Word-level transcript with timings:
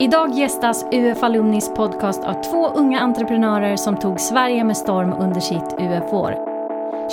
Idag 0.00 0.30
gästas 0.30 0.84
UF 0.92 1.22
Alumnis 1.22 1.74
podcast 1.74 2.24
av 2.24 2.34
två 2.34 2.68
unga 2.68 3.00
entreprenörer 3.00 3.76
som 3.76 3.96
tog 3.96 4.20
Sverige 4.20 4.64
med 4.64 4.76
storm 4.76 5.12
under 5.12 5.40
sitt 5.40 5.74
UF-år. 5.78 6.34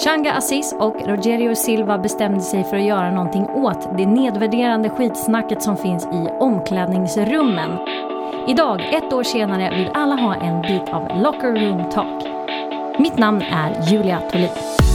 Changa 0.05 0.33
Aziz 0.33 0.75
och 0.79 0.95
Rogerio 1.07 1.55
Silva 1.55 1.97
bestämde 1.97 2.41
sig 2.41 2.63
för 2.63 2.77
att 2.77 2.83
göra 2.83 3.11
någonting 3.11 3.45
åt 3.45 3.97
det 3.97 4.05
nedvärderande 4.05 4.89
skitsnacket 4.89 5.63
som 5.63 5.77
finns 5.77 6.05
i 6.05 6.29
omklädningsrummen. 6.39 7.71
Idag, 8.47 8.93
ett 8.93 9.13
år 9.13 9.23
senare, 9.23 9.75
vill 9.77 9.91
alla 9.93 10.15
ha 10.15 10.35
en 10.35 10.61
bit 10.61 10.89
av 10.89 11.21
locker 11.21 11.51
room 11.51 11.89
talk. 11.91 12.23
Mitt 12.99 13.17
namn 13.17 13.41
är 13.41 13.91
Julia 13.91 14.21
Tolin. 14.31 14.90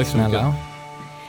Tack 0.00 0.08
så 0.08 0.18
mycket. 0.18 0.42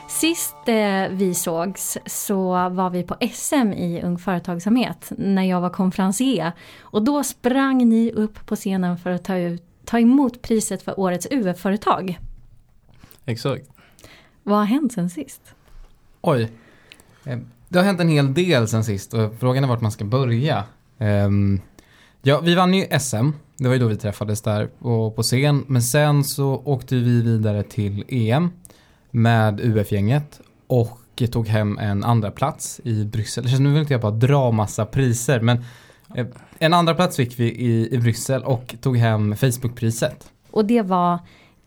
Sist 0.07 0.55
eh, 0.65 1.07
vi 1.09 1.33
sågs 1.33 1.97
så 2.05 2.69
var 2.69 2.89
vi 2.89 3.03
på 3.03 3.15
SM 3.33 3.73
i 3.73 4.01
Ung 4.03 4.17
Företagsamhet 4.17 5.11
när 5.17 5.43
jag 5.43 5.61
var 5.61 5.69
konferencier. 5.69 6.51
Och 6.81 7.03
då 7.03 7.23
sprang 7.23 7.89
ni 7.89 8.11
upp 8.11 8.45
på 8.45 8.55
scenen 8.55 8.97
för 8.97 9.09
att 9.09 9.23
ta, 9.23 9.37
ut, 9.37 9.63
ta 9.85 9.99
emot 9.99 10.41
priset 10.41 10.83
för 10.83 10.99
årets 10.99 11.27
UF-företag. 11.31 12.19
Exakt. 13.25 13.69
Vad 14.43 14.57
har 14.57 14.65
hänt 14.65 14.93
sen 14.93 15.09
sist? 15.09 15.41
Oj. 16.21 16.51
Det 17.67 17.79
har 17.79 17.85
hänt 17.85 17.99
en 17.99 18.09
hel 18.09 18.33
del 18.33 18.67
sen 18.67 18.83
sist 18.83 19.13
och 19.13 19.35
frågan 19.39 19.63
är 19.63 19.67
vart 19.67 19.81
man 19.81 19.91
ska 19.91 20.05
börja. 20.05 20.63
Ja, 22.21 22.39
vi 22.39 22.55
vann 22.55 22.73
ju 22.73 22.99
SM. 22.99 23.29
Det 23.57 23.67
var 23.67 23.73
ju 23.73 23.79
då 23.79 23.87
vi 23.87 23.97
träffades 23.97 24.41
där 24.41 24.67
på, 24.79 25.11
på 25.11 25.23
scen. 25.23 25.65
Men 25.67 25.81
sen 25.81 26.23
så 26.23 26.61
åkte 26.65 26.95
vi 26.95 27.21
vidare 27.21 27.63
till 27.63 28.03
EM 28.07 28.49
med 29.11 29.59
UF-gänget 29.59 30.41
och 30.67 30.97
tog 31.31 31.47
hem 31.47 31.77
en 31.77 32.03
andra 32.03 32.31
plats 32.31 32.81
i 32.83 33.05
Bryssel. 33.05 33.59
Nu 33.59 33.71
vill 33.71 33.81
inte 33.81 33.93
jag 33.93 34.01
bara 34.01 34.11
dra 34.11 34.51
massa 34.51 34.85
priser, 34.85 35.39
men 35.39 35.63
eh, 36.15 36.27
en 36.59 36.73
andra 36.73 36.95
plats 36.95 37.15
fick 37.15 37.39
vi 37.39 37.45
i, 37.45 37.95
i 37.95 37.97
Bryssel 37.97 38.43
och 38.43 38.75
tog 38.81 38.97
hem 38.97 39.35
Facebook-priset. 39.35 40.31
Och 40.51 40.65
det 40.65 40.81
var 40.81 41.19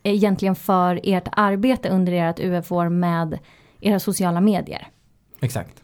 egentligen 0.02 0.54
för 0.54 1.00
ert 1.02 1.28
arbete 1.32 1.88
under 1.88 2.12
ert 2.12 2.40
UF-år 2.40 2.88
med 2.88 3.38
era 3.80 4.00
sociala 4.00 4.40
medier. 4.40 4.88
Exakt. 5.40 5.82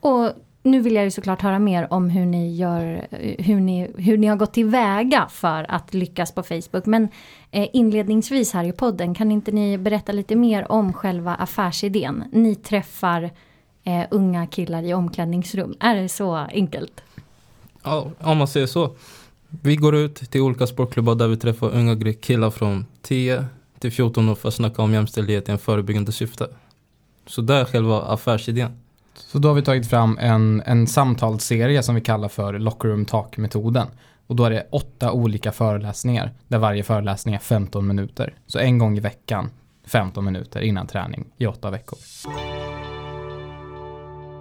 Och 0.00 0.30
nu 0.62 0.80
vill 0.80 0.94
jag 0.94 1.04
ju 1.04 1.10
såklart 1.10 1.42
höra 1.42 1.58
mer 1.58 1.92
om 1.92 2.10
hur 2.10 2.26
ni, 2.26 2.54
gör, 2.56 3.06
hur 3.38 3.60
ni, 3.60 3.90
hur 3.96 4.18
ni 4.18 4.26
har 4.26 4.36
gått 4.36 4.52
tillväga 4.52 5.28
för 5.30 5.66
att 5.68 5.94
lyckas 5.94 6.34
på 6.34 6.42
Facebook. 6.42 6.86
Men 6.86 7.08
eh, 7.50 7.68
inledningsvis 7.72 8.52
här 8.52 8.64
i 8.64 8.72
podden, 8.72 9.14
kan 9.14 9.32
inte 9.32 9.52
ni 9.52 9.78
berätta 9.78 10.12
lite 10.12 10.36
mer 10.36 10.72
om 10.72 10.92
själva 10.92 11.34
affärsidén? 11.34 12.24
Ni 12.32 12.54
träffar 12.54 13.30
eh, 13.84 14.04
unga 14.10 14.46
killar 14.46 14.82
i 14.82 14.94
omklädningsrum. 14.94 15.74
Är 15.80 15.96
det 15.96 16.08
så 16.08 16.34
enkelt? 16.34 17.02
Ja, 17.82 18.10
om 18.20 18.38
man 18.38 18.48
säger 18.48 18.66
så. 18.66 18.96
Vi 19.48 19.76
går 19.76 19.96
ut 19.96 20.14
till 20.14 20.40
olika 20.40 20.66
sportklubbar 20.66 21.14
där 21.14 21.28
vi 21.28 21.36
träffar 21.36 21.70
unga 21.70 22.12
killar 22.12 22.50
från 22.50 22.86
10 23.02 23.46
till 23.78 23.92
14 23.92 24.28
år 24.28 24.34
för 24.34 24.48
att 24.48 24.54
snacka 24.54 24.82
om 24.82 24.92
jämställdhet 24.92 25.48
i 25.48 25.52
en 25.52 25.58
förebyggande 25.58 26.12
syfte. 26.12 26.48
Så 27.26 27.40
det 27.40 27.54
är 27.54 27.64
själva 27.64 28.02
affärsidén. 28.02 28.81
Så 29.14 29.38
då 29.38 29.48
har 29.48 29.54
vi 29.54 29.62
tagit 29.62 29.90
fram 29.90 30.18
en, 30.20 30.62
en 30.66 30.86
samtalsserie 30.86 31.82
som 31.82 31.94
vi 31.94 32.00
kallar 32.00 32.28
för 32.28 32.58
Locker 32.58 32.88
Room 32.88 33.04
Talk-metoden. 33.04 33.86
Och 34.26 34.36
då 34.36 34.44
är 34.44 34.50
det 34.50 34.66
åtta 34.70 35.12
olika 35.12 35.52
föreläsningar 35.52 36.32
där 36.48 36.58
varje 36.58 36.82
föreläsning 36.82 37.34
är 37.34 37.38
15 37.38 37.86
minuter. 37.86 38.34
Så 38.46 38.58
en 38.58 38.78
gång 38.78 38.96
i 38.96 39.00
veckan 39.00 39.50
15 39.86 40.24
minuter 40.24 40.60
innan 40.60 40.86
träning 40.86 41.24
i 41.38 41.46
åtta 41.46 41.70
veckor. 41.70 41.98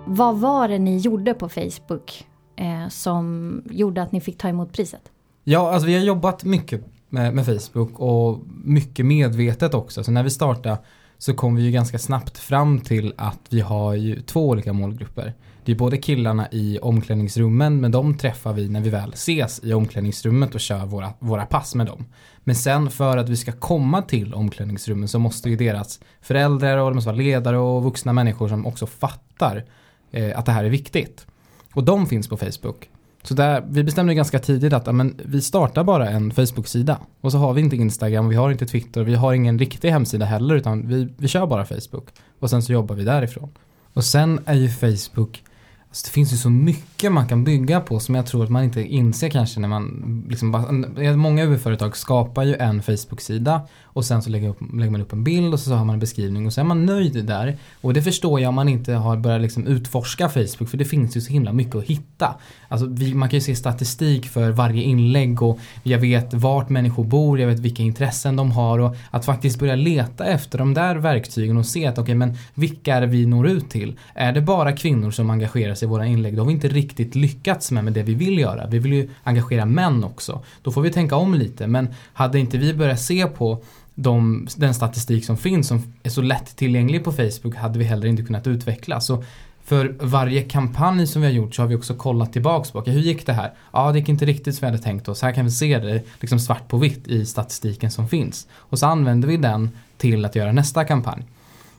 Vad 0.05 0.39
var 0.39 0.67
det 0.67 0.79
ni 0.79 0.97
gjorde 0.97 1.33
på 1.33 1.49
Facebook 1.49 2.25
eh, 2.55 2.87
som 2.89 3.61
gjorde 3.71 4.01
att 4.01 4.11
ni 4.11 4.21
fick 4.21 4.37
ta 4.37 4.47
emot 4.47 4.73
priset? 4.73 5.01
Ja, 5.43 5.71
alltså 5.71 5.87
vi 5.87 5.93
har 5.93 6.01
jobbat 6.03 6.43
mycket 6.43 6.85
med, 7.09 7.33
med 7.33 7.45
Facebook 7.45 7.99
och 7.99 8.39
mycket 8.63 9.05
medvetet 9.05 9.73
också. 9.73 10.03
Så 10.03 10.11
när 10.11 10.23
vi 10.23 10.29
startade 10.29 10.77
så 11.21 11.33
kom 11.33 11.55
vi 11.55 11.63
ju 11.63 11.71
ganska 11.71 11.99
snabbt 11.99 12.37
fram 12.37 12.79
till 12.79 13.13
att 13.17 13.39
vi 13.49 13.61
har 13.61 13.93
ju 13.93 14.21
två 14.21 14.49
olika 14.49 14.73
målgrupper. 14.73 15.33
Det 15.65 15.71
är 15.71 15.75
både 15.75 15.97
killarna 15.97 16.47
i 16.51 16.79
omklädningsrummen, 16.81 17.81
men 17.81 17.91
de 17.91 18.17
träffar 18.17 18.53
vi 18.53 18.69
när 18.69 18.81
vi 18.81 18.89
väl 18.89 19.13
ses 19.13 19.63
i 19.63 19.73
omklädningsrummet 19.73 20.55
och 20.55 20.61
kör 20.61 20.85
våra, 20.85 21.13
våra 21.19 21.45
pass 21.45 21.75
med 21.75 21.85
dem. 21.85 22.05
Men 22.43 22.55
sen 22.55 22.89
för 22.89 23.17
att 23.17 23.29
vi 23.29 23.37
ska 23.37 23.51
komma 23.51 24.01
till 24.01 24.33
omklädningsrummen 24.33 25.07
så 25.07 25.19
måste 25.19 25.49
ju 25.49 25.55
deras 25.55 25.99
föräldrar 26.21 26.77
och 26.77 26.89
de 26.89 26.95
måste 26.95 27.07
vara 27.07 27.17
ledare 27.17 27.57
och 27.57 27.83
vuxna 27.83 28.13
människor 28.13 28.47
som 28.47 28.65
också 28.65 28.85
fattar 28.85 29.65
eh, 30.11 30.39
att 30.39 30.45
det 30.45 30.51
här 30.51 30.63
är 30.63 30.69
viktigt. 30.69 31.25
Och 31.73 31.83
de 31.83 32.07
finns 32.07 32.27
på 32.27 32.37
Facebook. 32.37 32.89
Så 33.23 33.33
där, 33.33 33.63
vi 33.69 33.83
bestämde 33.83 34.13
ganska 34.13 34.39
tidigt 34.39 34.73
att 34.73 34.87
amen, 34.87 35.19
vi 35.25 35.41
startar 35.41 35.83
bara 35.83 36.09
en 36.09 36.31
Facebook-sida. 36.31 36.97
Och 37.21 37.31
så 37.31 37.37
har 37.37 37.53
vi 37.53 37.61
inte 37.61 37.75
Instagram, 37.75 38.29
vi 38.29 38.35
har 38.35 38.51
inte 38.51 38.65
Twitter, 38.65 39.03
vi 39.03 39.15
har 39.15 39.33
ingen 39.33 39.59
riktig 39.59 39.89
hemsida 39.89 40.25
heller 40.25 40.55
utan 40.55 40.87
vi, 40.87 41.07
vi 41.17 41.27
kör 41.27 41.47
bara 41.47 41.65
Facebook. 41.65 42.07
Och 42.39 42.49
sen 42.49 42.61
så 42.61 42.73
jobbar 42.73 42.95
vi 42.95 43.03
därifrån. 43.03 43.49
Och 43.93 44.03
sen 44.03 44.39
är 44.45 44.53
ju 44.53 44.69
Facebook, 44.69 45.43
alltså 45.91 46.05
det 46.05 46.11
finns 46.11 46.33
ju 46.33 46.37
så 46.37 46.49
mycket 46.49 47.11
man 47.11 47.27
kan 47.27 47.43
bygga 47.43 47.79
på 47.79 47.99
som 47.99 48.15
jag 48.15 48.25
tror 48.25 48.43
att 48.43 48.49
man 48.49 48.63
inte 48.63 48.81
inser 48.81 49.29
kanske 49.29 49.59
när 49.59 49.67
man 49.67 50.25
liksom 50.29 50.51
bara, 50.51 51.15
många 51.15 51.45
UF-företag 51.45 51.97
skapar 51.97 52.43
ju 52.43 52.55
en 52.55 52.81
Facebook-sida 52.83 53.61
och 53.93 54.05
sen 54.05 54.21
så 54.21 54.29
lägger, 54.29 54.49
upp, 54.49 54.57
lägger 54.73 54.91
man 54.91 55.01
upp 55.01 55.13
en 55.13 55.23
bild 55.23 55.53
och 55.53 55.59
så 55.59 55.73
har 55.73 55.85
man 55.85 55.93
en 55.93 55.99
beskrivning 55.99 56.45
och 56.45 56.53
så 56.53 56.61
är 56.61 56.65
man 56.65 56.85
nöjd 56.85 57.25
där. 57.25 57.57
Och 57.81 57.93
det 57.93 58.01
förstår 58.01 58.39
jag 58.39 58.49
om 58.49 58.55
man 58.55 58.69
inte 58.69 58.93
har 58.93 59.17
börjat 59.17 59.41
liksom 59.41 59.67
utforska 59.67 60.29
Facebook 60.29 60.69
för 60.69 60.77
det 60.77 60.85
finns 60.85 61.17
ju 61.17 61.21
så 61.21 61.31
himla 61.31 61.53
mycket 61.53 61.75
att 61.75 61.83
hitta. 61.83 62.35
Alltså 62.67 62.87
vi, 62.87 63.13
man 63.13 63.29
kan 63.29 63.37
ju 63.37 63.41
se 63.41 63.55
statistik 63.55 64.25
för 64.25 64.51
varje 64.51 64.83
inlägg 64.83 65.41
och 65.41 65.59
jag 65.83 65.99
vet 65.99 66.33
vart 66.33 66.69
människor 66.69 67.03
bor, 67.03 67.39
jag 67.39 67.47
vet 67.47 67.59
vilka 67.59 67.83
intressen 67.83 68.35
de 68.35 68.51
har 68.51 68.79
och 68.79 68.95
att 69.11 69.25
faktiskt 69.25 69.59
börja 69.59 69.75
leta 69.75 70.25
efter 70.25 70.57
de 70.57 70.73
där 70.73 70.95
verktygen 70.95 71.57
och 71.57 71.65
se 71.65 71.85
att 71.85 71.93
okej 71.93 72.03
okay, 72.03 72.15
men 72.15 72.37
vilka 72.53 72.95
är 72.95 73.01
det 73.01 73.07
vi 73.07 73.25
når 73.25 73.47
ut 73.47 73.69
till? 73.69 73.99
Är 74.13 74.33
det 74.33 74.41
bara 74.41 74.71
kvinnor 74.71 75.11
som 75.11 75.29
engagerar 75.29 75.75
sig 75.75 75.80
i 75.83 75.85
våra 75.85 76.05
inlägg 76.05 76.35
då 76.35 76.41
har 76.41 76.47
vi 76.47 76.53
inte 76.53 76.67
riktigt 76.67 77.15
lyckats 77.15 77.71
med, 77.71 77.83
med 77.83 77.93
det 77.93 78.03
vi 78.03 78.13
vill 78.13 78.39
göra. 78.39 78.67
Vi 78.67 78.79
vill 78.79 78.93
ju 78.93 79.09
engagera 79.23 79.65
män 79.65 80.03
också. 80.03 80.43
Då 80.61 80.71
får 80.71 80.81
vi 80.81 80.91
tänka 80.91 81.15
om 81.15 81.33
lite 81.33 81.67
men 81.67 81.87
hade 82.13 82.39
inte 82.39 82.57
vi 82.57 82.73
börjat 82.73 83.01
se 83.01 83.27
på 83.27 83.63
de, 83.95 84.47
den 84.55 84.73
statistik 84.73 85.25
som 85.25 85.37
finns 85.37 85.67
som 85.67 85.93
är 86.03 86.09
så 86.09 86.21
lätt 86.21 86.55
tillgänglig 86.55 87.03
på 87.03 87.11
Facebook 87.11 87.55
hade 87.55 87.79
vi 87.79 87.85
heller 87.85 88.07
inte 88.07 88.23
kunnat 88.23 88.47
utveckla. 88.47 89.01
Så 89.01 89.23
för 89.63 89.95
varje 89.99 90.41
kampanj 90.41 91.07
som 91.07 91.21
vi 91.21 91.27
har 91.27 91.33
gjort 91.33 91.55
så 91.55 91.61
har 91.61 91.67
vi 91.67 91.75
också 91.75 91.95
kollat 91.95 92.33
tillbaks 92.33 92.71
på, 92.71 92.79
okay, 92.79 92.93
hur 92.93 93.01
gick 93.01 93.25
det 93.25 93.33
här? 93.33 93.53
Ja, 93.73 93.91
det 93.91 93.99
gick 93.99 94.09
inte 94.09 94.25
riktigt 94.25 94.55
som 94.55 94.65
vi 94.65 94.71
hade 94.71 94.83
tänkt 94.83 95.07
oss. 95.07 95.21
Här 95.21 95.31
kan 95.31 95.45
vi 95.45 95.51
se 95.51 95.79
det 95.79 96.01
liksom 96.19 96.39
svart 96.39 96.67
på 96.67 96.77
vitt 96.77 97.07
i 97.07 97.25
statistiken 97.25 97.91
som 97.91 98.07
finns. 98.07 98.47
Och 98.53 98.79
så 98.79 98.85
använder 98.85 99.27
vi 99.27 99.37
den 99.37 99.69
till 99.97 100.25
att 100.25 100.35
göra 100.35 100.51
nästa 100.51 100.85
kampanj. 100.85 101.23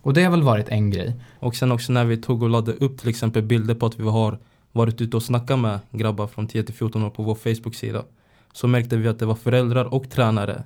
Och 0.03 0.15
det 0.15 0.25
har 0.25 0.31
väl 0.31 0.43
varit 0.43 0.69
en 0.69 0.91
grej. 0.91 1.15
Och 1.39 1.57
sen 1.57 1.73
också 1.73 1.93
när 1.93 2.05
vi 2.05 2.17
tog 2.17 2.43
och 2.43 2.51
lade 2.51 2.73
upp 2.73 2.99
till 2.99 3.09
exempel 3.09 3.43
bilder 3.43 3.75
på 3.75 3.87
att 3.87 3.99
vi 3.99 4.09
har 4.09 4.39
varit 4.73 5.01
ute 5.01 5.17
och 5.17 5.23
snackat 5.23 5.59
med 5.59 5.79
grabbar 5.91 6.27
från 6.27 6.47
10 6.47 6.63
till 6.63 6.75
14 6.75 7.03
år 7.03 7.11
på 7.11 7.23
vår 7.23 7.35
Facebook-sida. 7.35 8.05
Så 8.53 8.67
märkte 8.67 8.97
vi 8.97 9.09
att 9.09 9.19
det 9.19 9.27
var 9.27 9.35
föräldrar 9.35 9.95
och 9.95 10.11
tränare 10.11 10.65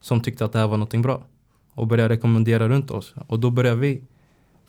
som 0.00 0.20
tyckte 0.20 0.44
att 0.44 0.52
det 0.52 0.58
här 0.58 0.66
var 0.66 0.76
någonting 0.76 1.02
bra. 1.02 1.22
Och 1.74 1.86
började 1.86 2.14
rekommendera 2.14 2.68
runt 2.68 2.90
oss. 2.90 3.14
Och 3.28 3.40
då 3.40 3.50
började 3.50 3.76
vi 3.76 4.02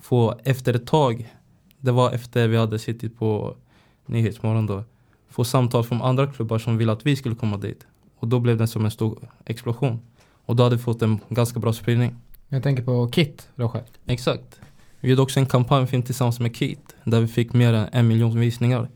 få 0.02 0.40
efter 0.44 0.74
ett 0.74 0.88
tag, 0.88 1.34
det 1.80 1.92
var 1.92 2.12
efter 2.12 2.48
vi 2.48 2.58
hade 2.58 2.80
suttit 2.80 3.20
på 3.20 3.56
Nyhetsmorgon 4.06 4.66
då, 4.66 4.84
få 5.30 5.44
samtal 5.44 5.84
från 5.84 6.02
andra 6.02 6.28
klubbar 6.28 6.58
som 6.58 6.78
ville 6.78 6.92
att 6.92 7.06
vi 7.06 7.16
skulle 7.16 7.36
komma 7.36 7.58
dit. 7.58 7.88
Och 8.20 8.28
då 8.28 8.40
blev 8.40 8.58
det 8.58 8.68
som 8.68 8.86
en 8.86 8.92
stor 8.92 9.30
explosion. 9.46 10.00
Och 10.46 10.56
då 10.56 10.64
hade 10.64 10.76
vi 10.76 10.82
fått 10.82 11.02
en 11.02 11.20
ganska 11.30 11.60
bra 11.60 11.74
spridning. 11.74 12.16
Jag 12.50 12.64
tänker 12.64 12.84
på 12.84 13.08
Kit, 13.08 13.50
Roger. 13.56 13.84
Exakt. 14.06 14.60
Vi 15.00 15.10
gjorde 15.10 15.22
också 15.22 15.40
en 15.40 15.46
kampanjfilm 15.46 16.04
tillsammans 16.04 16.40
med 16.40 16.56
Kit 16.56 16.96
där 17.04 17.22
vi 17.22 17.28
fick 17.28 17.54
mer 17.54 17.74
än 17.74 17.90
en 17.92 18.08
miljon 18.08 18.40
visningar. 18.40 18.90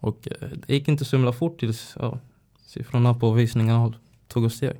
Och 0.00 0.28
eh, 0.30 0.48
det 0.66 0.74
gick 0.74 0.88
inte 0.88 1.04
så 1.04 1.16
himla 1.16 1.32
fort 1.32 1.60
tills 1.60 1.94
ja, 2.00 2.18
siffrorna 2.66 3.14
på 3.14 3.30
visningarna 3.30 3.94
tog 4.28 4.44
oss 4.44 4.54
steg. 4.54 4.76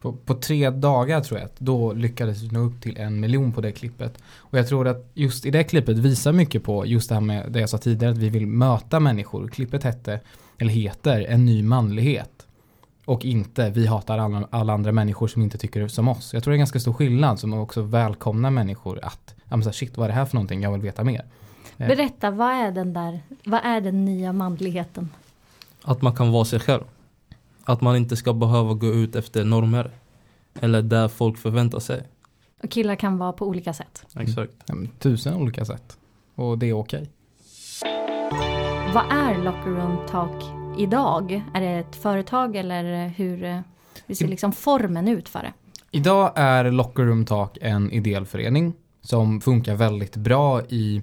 På, 0.00 0.12
på, 0.12 0.34
tre 0.34 0.70
dagar 0.70 1.20
tror 1.20 1.40
jag 1.40 1.48
då 1.58 1.92
lyckades 1.92 2.42
vi 2.42 2.48
nå 2.48 2.60
upp 2.60 2.80
till 2.80 2.96
en 2.96 3.20
miljon 3.20 3.52
på 3.52 3.60
det 3.60 3.72
klippet. 3.72 4.18
Och 4.36 4.58
jag 4.58 4.68
tror 4.68 4.88
att 4.88 5.10
just 5.14 5.46
i 5.46 5.50
det 5.50 5.64
klippet 5.64 5.98
visar 5.98 6.32
mycket 6.32 6.62
på 6.64 6.86
just 6.86 7.08
det 7.08 7.14
här 7.14 7.22
med 7.22 7.52
det 7.52 7.60
jag 7.60 7.68
sa 7.68 7.78
tidigare 7.78 8.12
att 8.12 8.18
vi 8.18 8.28
vill 8.28 8.46
möta 8.46 9.00
människor. 9.00 9.48
Klippet 9.48 9.82
hette, 9.82 10.20
eller 10.58 10.72
heter, 10.72 11.20
En 11.20 11.44
ny 11.44 11.62
manlighet. 11.62 12.45
Och 13.06 13.24
inte 13.24 13.70
vi 13.70 13.86
hatar 13.86 14.18
alla, 14.18 14.48
alla 14.50 14.72
andra 14.72 14.92
människor 14.92 15.28
som 15.28 15.42
inte 15.42 15.58
tycker 15.58 15.88
som 15.88 16.08
oss. 16.08 16.34
Jag 16.34 16.42
tror 16.42 16.50
det 16.50 16.54
är 16.54 16.56
en 16.56 16.60
ganska 16.60 16.80
stor 16.80 16.92
skillnad 16.92 17.40
som 17.40 17.52
också 17.54 17.82
välkomnar 17.82 18.50
människor 18.50 19.00
att, 19.02 19.34
ja 19.36 19.56
men 19.56 19.62
så 19.62 19.68
här, 19.68 19.74
shit 19.74 19.96
vad 19.96 20.04
är 20.04 20.08
det 20.08 20.14
här 20.14 20.24
för 20.24 20.34
någonting, 20.34 20.62
jag 20.62 20.72
vill 20.72 20.80
veta 20.80 21.04
mer. 21.04 21.24
Eh, 21.76 21.88
Berätta, 21.88 22.30
vad 22.30 22.50
är 22.50 22.70
den 22.70 22.92
där, 22.92 23.20
vad 23.44 23.60
är 23.64 23.80
den 23.80 24.04
nya 24.04 24.32
manligheten? 24.32 25.10
Att 25.82 26.02
man 26.02 26.16
kan 26.16 26.32
vara 26.32 26.44
sig 26.44 26.60
själv. 26.60 26.82
Att 27.64 27.80
man 27.80 27.96
inte 27.96 28.16
ska 28.16 28.32
behöva 28.32 28.74
gå 28.74 28.86
ut 28.86 29.16
efter 29.16 29.44
normer. 29.44 29.90
Eller 30.60 30.82
där 30.82 31.08
folk 31.08 31.38
förväntar 31.38 31.80
sig. 31.80 32.02
Och 32.62 32.70
killar 32.70 32.96
kan 32.96 33.18
vara 33.18 33.32
på 33.32 33.46
olika 33.46 33.72
sätt. 33.72 34.06
Exakt. 34.16 34.52
ja, 34.66 34.74
men 34.74 34.88
tusen 34.98 35.34
olika 35.34 35.64
sätt. 35.64 35.98
Och 36.34 36.58
det 36.58 36.66
är 36.66 36.72
okej. 36.72 37.10
Vad 38.94 39.04
är 39.12 39.44
Locker 39.44 39.70
Room 39.70 39.96
Talk 40.10 40.55
idag? 40.78 41.42
Är 41.54 41.60
det 41.60 41.66
ett 41.66 41.96
företag 41.96 42.56
eller 42.56 43.08
hur, 43.08 43.44
eh, 43.44 43.58
hur 44.06 44.14
ser 44.14 44.28
liksom 44.28 44.52
formen 44.52 45.08
ut 45.08 45.28
för 45.28 45.42
det? 45.42 45.52
Idag 45.90 46.32
är 46.34 46.70
Locker 46.70 47.02
Room 47.02 47.24
Talk 47.24 47.58
en 47.60 47.92
ideell 47.92 48.26
förening 48.26 48.74
som 49.02 49.40
funkar 49.40 49.74
väldigt 49.74 50.16
bra 50.16 50.62
i 50.62 51.02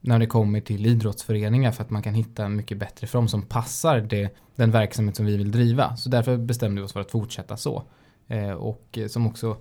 när 0.00 0.18
det 0.18 0.26
kommer 0.26 0.60
till 0.60 0.86
idrottsföreningar 0.86 1.72
för 1.72 1.84
att 1.84 1.90
man 1.90 2.02
kan 2.02 2.14
hitta 2.14 2.44
en 2.44 2.56
mycket 2.56 2.78
bättre 2.78 3.06
form 3.06 3.28
som 3.28 3.42
passar 3.42 4.00
det, 4.00 4.36
den 4.56 4.70
verksamhet 4.70 5.16
som 5.16 5.26
vi 5.26 5.36
vill 5.36 5.50
driva. 5.52 5.96
Så 5.96 6.08
därför 6.08 6.36
bestämde 6.36 6.80
vi 6.80 6.86
oss 6.86 6.92
för 6.92 7.00
att 7.00 7.10
fortsätta 7.10 7.56
så. 7.56 7.82
Eh, 8.28 8.50
och 8.50 8.98
eh, 8.98 9.06
som 9.06 9.26
också 9.26 9.56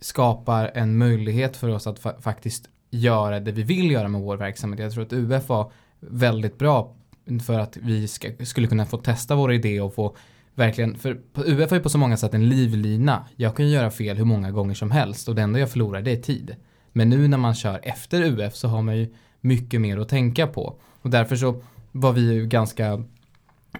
skapar 0.00 0.70
en 0.74 0.98
möjlighet 0.98 1.56
för 1.56 1.68
oss 1.68 1.86
att 1.86 2.00
fa- 2.00 2.20
faktiskt 2.20 2.68
göra 2.90 3.40
det 3.40 3.52
vi 3.52 3.62
vill 3.62 3.90
göra 3.90 4.08
med 4.08 4.20
vår 4.20 4.36
verksamhet. 4.36 4.80
Jag 4.80 4.92
tror 4.92 5.04
att 5.04 5.12
UF 5.12 5.48
var 5.48 5.72
väldigt 6.00 6.58
bra 6.58 6.94
för 7.38 7.58
att 7.58 7.76
vi 7.76 8.08
ska, 8.08 8.28
skulle 8.44 8.66
kunna 8.66 8.86
få 8.86 8.96
testa 8.96 9.34
våra 9.34 9.54
idéer 9.54 9.82
och 9.82 9.94
få 9.94 10.16
verkligen, 10.54 10.98
för 10.98 11.20
UF 11.34 11.72
är 11.72 11.76
ju 11.76 11.82
på 11.82 11.88
så 11.88 11.98
många 11.98 12.16
sätt 12.16 12.34
en 12.34 12.48
livlina. 12.48 13.24
Jag 13.36 13.56
kan 13.56 13.66
ju 13.66 13.72
göra 13.72 13.90
fel 13.90 14.16
hur 14.16 14.24
många 14.24 14.50
gånger 14.50 14.74
som 14.74 14.90
helst 14.90 15.28
och 15.28 15.34
det 15.34 15.42
enda 15.42 15.58
jag 15.58 15.70
förlorar 15.70 16.02
det 16.02 16.12
är 16.12 16.22
tid. 16.22 16.56
Men 16.92 17.08
nu 17.08 17.28
när 17.28 17.38
man 17.38 17.54
kör 17.54 17.80
efter 17.82 18.22
UF 18.22 18.54
så 18.54 18.68
har 18.68 18.82
man 18.82 18.96
ju 18.96 19.14
mycket 19.40 19.80
mer 19.80 19.98
att 19.98 20.08
tänka 20.08 20.46
på. 20.46 20.76
Och 21.02 21.10
därför 21.10 21.36
så 21.36 21.62
var 21.92 22.12
vi 22.12 22.32
ju 22.32 22.46
ganska 22.46 23.04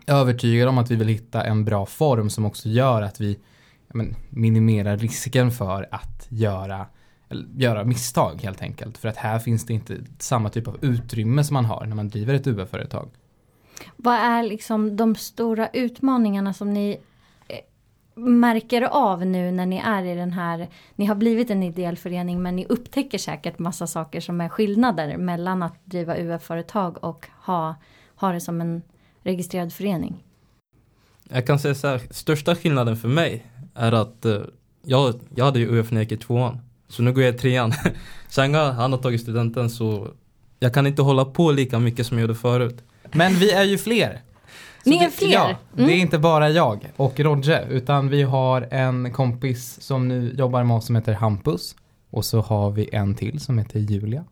övertygade 0.06 0.68
om 0.68 0.78
att 0.78 0.90
vi 0.90 0.96
vill 0.96 1.08
hitta 1.08 1.44
en 1.44 1.64
bra 1.64 1.86
form 1.86 2.30
som 2.30 2.46
också 2.46 2.68
gör 2.68 3.02
att 3.02 3.20
vi 3.20 3.38
men, 3.88 4.16
minimerar 4.30 4.96
risken 4.96 5.50
för 5.50 5.88
att 5.90 6.26
göra, 6.28 6.86
eller, 7.28 7.46
göra 7.56 7.84
misstag 7.84 8.40
helt 8.42 8.62
enkelt. 8.62 8.98
För 8.98 9.08
att 9.08 9.16
här 9.16 9.38
finns 9.38 9.66
det 9.66 9.72
inte 9.72 9.98
samma 10.18 10.48
typ 10.48 10.68
av 10.68 10.78
utrymme 10.80 11.44
som 11.44 11.54
man 11.54 11.64
har 11.64 11.86
när 11.86 11.96
man 11.96 12.08
driver 12.08 12.34
ett 12.34 12.46
UF-företag. 12.46 13.08
Vad 13.96 14.14
är 14.14 14.42
liksom 14.42 14.96
de 14.96 15.14
stora 15.14 15.68
utmaningarna 15.68 16.52
som 16.52 16.72
ni 16.72 17.00
eh, 17.48 17.58
märker 18.22 18.82
av 18.82 19.26
nu 19.26 19.50
när 19.50 19.66
ni 19.66 19.76
är 19.76 20.04
i 20.04 20.14
den 20.14 20.32
här, 20.32 20.68
ni 20.96 21.06
har 21.06 21.14
blivit 21.14 21.50
en 21.50 21.62
ideell 21.62 21.96
förening 21.96 22.42
men 22.42 22.56
ni 22.56 22.66
upptäcker 22.68 23.18
säkert 23.18 23.58
massa 23.58 23.86
saker 23.86 24.20
som 24.20 24.40
är 24.40 24.48
skillnader 24.48 25.16
mellan 25.16 25.62
att 25.62 25.84
driva 25.84 26.16
UF-företag 26.16 27.04
och 27.04 27.26
ha, 27.44 27.74
ha 28.16 28.32
det 28.32 28.40
som 28.40 28.60
en 28.60 28.82
registrerad 29.22 29.72
förening. 29.72 30.24
Jag 31.28 31.46
kan 31.46 31.58
säga 31.58 31.74
så 31.74 31.86
här, 31.86 32.00
största 32.10 32.56
skillnaden 32.56 32.96
för 32.96 33.08
mig 33.08 33.46
är 33.74 33.92
att 33.92 34.24
eh, 34.24 34.40
jag, 34.82 35.14
jag 35.34 35.44
hade 35.44 35.58
ju 35.58 35.78
UF 35.78 35.90
när 35.90 36.00
jag 36.00 36.02
gick 36.02 36.20
i 36.20 36.24
tvåan. 36.24 36.60
Så 36.88 37.02
nu 37.02 37.12
går 37.12 37.22
jag 37.22 37.34
i 37.34 37.38
trean. 37.38 37.72
Sen 38.28 38.54
han 38.54 38.92
har 38.92 38.98
tagit 38.98 39.20
studenten 39.20 39.70
så 39.70 40.08
jag 40.58 40.74
kan 40.74 40.86
inte 40.86 41.02
hålla 41.02 41.24
på 41.24 41.52
lika 41.52 41.78
mycket 41.78 42.06
som 42.06 42.18
jag 42.18 42.22
gjorde 42.22 42.34
förut. 42.34 42.84
Men 43.12 43.32
vi 43.34 43.50
är 43.52 43.64
ju 43.64 43.78
fler. 43.78 44.20
Så 44.84 44.90
Ni 44.90 44.96
är 44.96 45.04
det, 45.04 45.10
fler? 45.10 45.32
Ja, 45.32 45.54
Mm. 45.76 45.86
det 45.88 45.94
är 45.94 45.96
inte 46.00 46.18
bara 46.18 46.50
jag 46.50 46.92
och 46.96 47.20
Rodge 47.20 47.58
utan 47.70 48.08
vi 48.08 48.22
har 48.22 48.68
en 48.70 49.12
kompis 49.12 49.80
som 49.82 50.08
nu 50.08 50.34
jobbar 50.38 50.64
med 50.64 50.76
oss 50.76 50.86
som 50.86 50.96
heter 50.96 51.12
Hampus. 51.12 51.74
Och 52.10 52.24
så 52.24 52.40
har 52.40 52.70
vi 52.70 52.88
en 52.92 53.14
till 53.14 53.40
som 53.40 53.58
heter 53.58 53.78
Julia. 53.80 54.24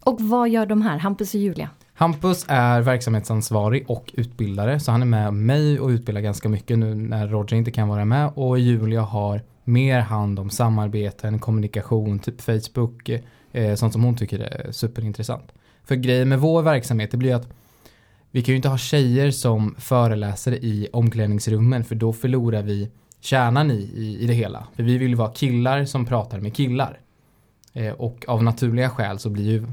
Och 0.00 0.20
vad 0.20 0.48
gör 0.48 0.66
de 0.66 0.82
här, 0.82 0.98
Hampus 0.98 1.34
och 1.34 1.40
Julia? 1.40 1.68
Hampus 1.94 2.44
är 2.48 2.80
verksamhetsansvarig 2.80 3.84
och 3.90 4.12
utbildare 4.14 4.80
så 4.80 4.92
han 4.92 5.02
är 5.02 5.06
med 5.06 5.34
mig 5.34 5.80
och 5.80 5.88
utbildar 5.88 6.20
ganska 6.22 6.48
mycket 6.48 6.78
nu 6.78 6.94
när 6.94 7.28
Roger 7.28 7.56
inte 7.56 7.70
kan 7.70 7.88
vara 7.88 8.04
med 8.04 8.30
och 8.34 8.58
Julia 8.58 9.00
har 9.00 9.42
mer 9.64 10.00
hand 10.00 10.38
om 10.38 10.50
samarbeten, 10.50 11.38
kommunikation, 11.38 12.18
typ 12.18 12.40
Facebook, 12.40 13.08
eh, 13.52 13.74
sånt 13.74 13.92
som 13.92 14.04
hon 14.04 14.16
tycker 14.16 14.38
är 14.38 14.72
superintressant. 14.72 15.52
För 15.84 15.94
grejen 15.94 16.28
med 16.28 16.40
vår 16.40 16.62
verksamhet 16.62 17.10
det 17.10 17.16
blir 17.16 17.34
att 17.34 17.48
vi 18.30 18.42
kan 18.42 18.52
ju 18.52 18.56
inte 18.56 18.68
ha 18.68 18.78
tjejer 18.78 19.30
som 19.30 19.74
föreläsare 19.78 20.56
i 20.56 20.88
omklädningsrummen 20.92 21.84
för 21.84 21.94
då 21.94 22.12
förlorar 22.12 22.62
vi 22.62 22.90
kärnan 23.20 23.70
i, 23.70 23.90
i, 23.94 24.18
i 24.20 24.26
det 24.26 24.34
hela. 24.34 24.66
För 24.76 24.82
vi 24.82 24.98
vill 24.98 25.14
vara 25.14 25.30
killar 25.30 25.84
som 25.84 26.06
pratar 26.06 26.40
med 26.40 26.54
killar. 26.54 27.00
Eh, 27.72 27.92
och 27.92 28.24
av 28.28 28.42
naturliga 28.42 28.90
skäl 28.90 29.18
så 29.18 29.30
blir 29.30 29.44
ju 29.44 29.66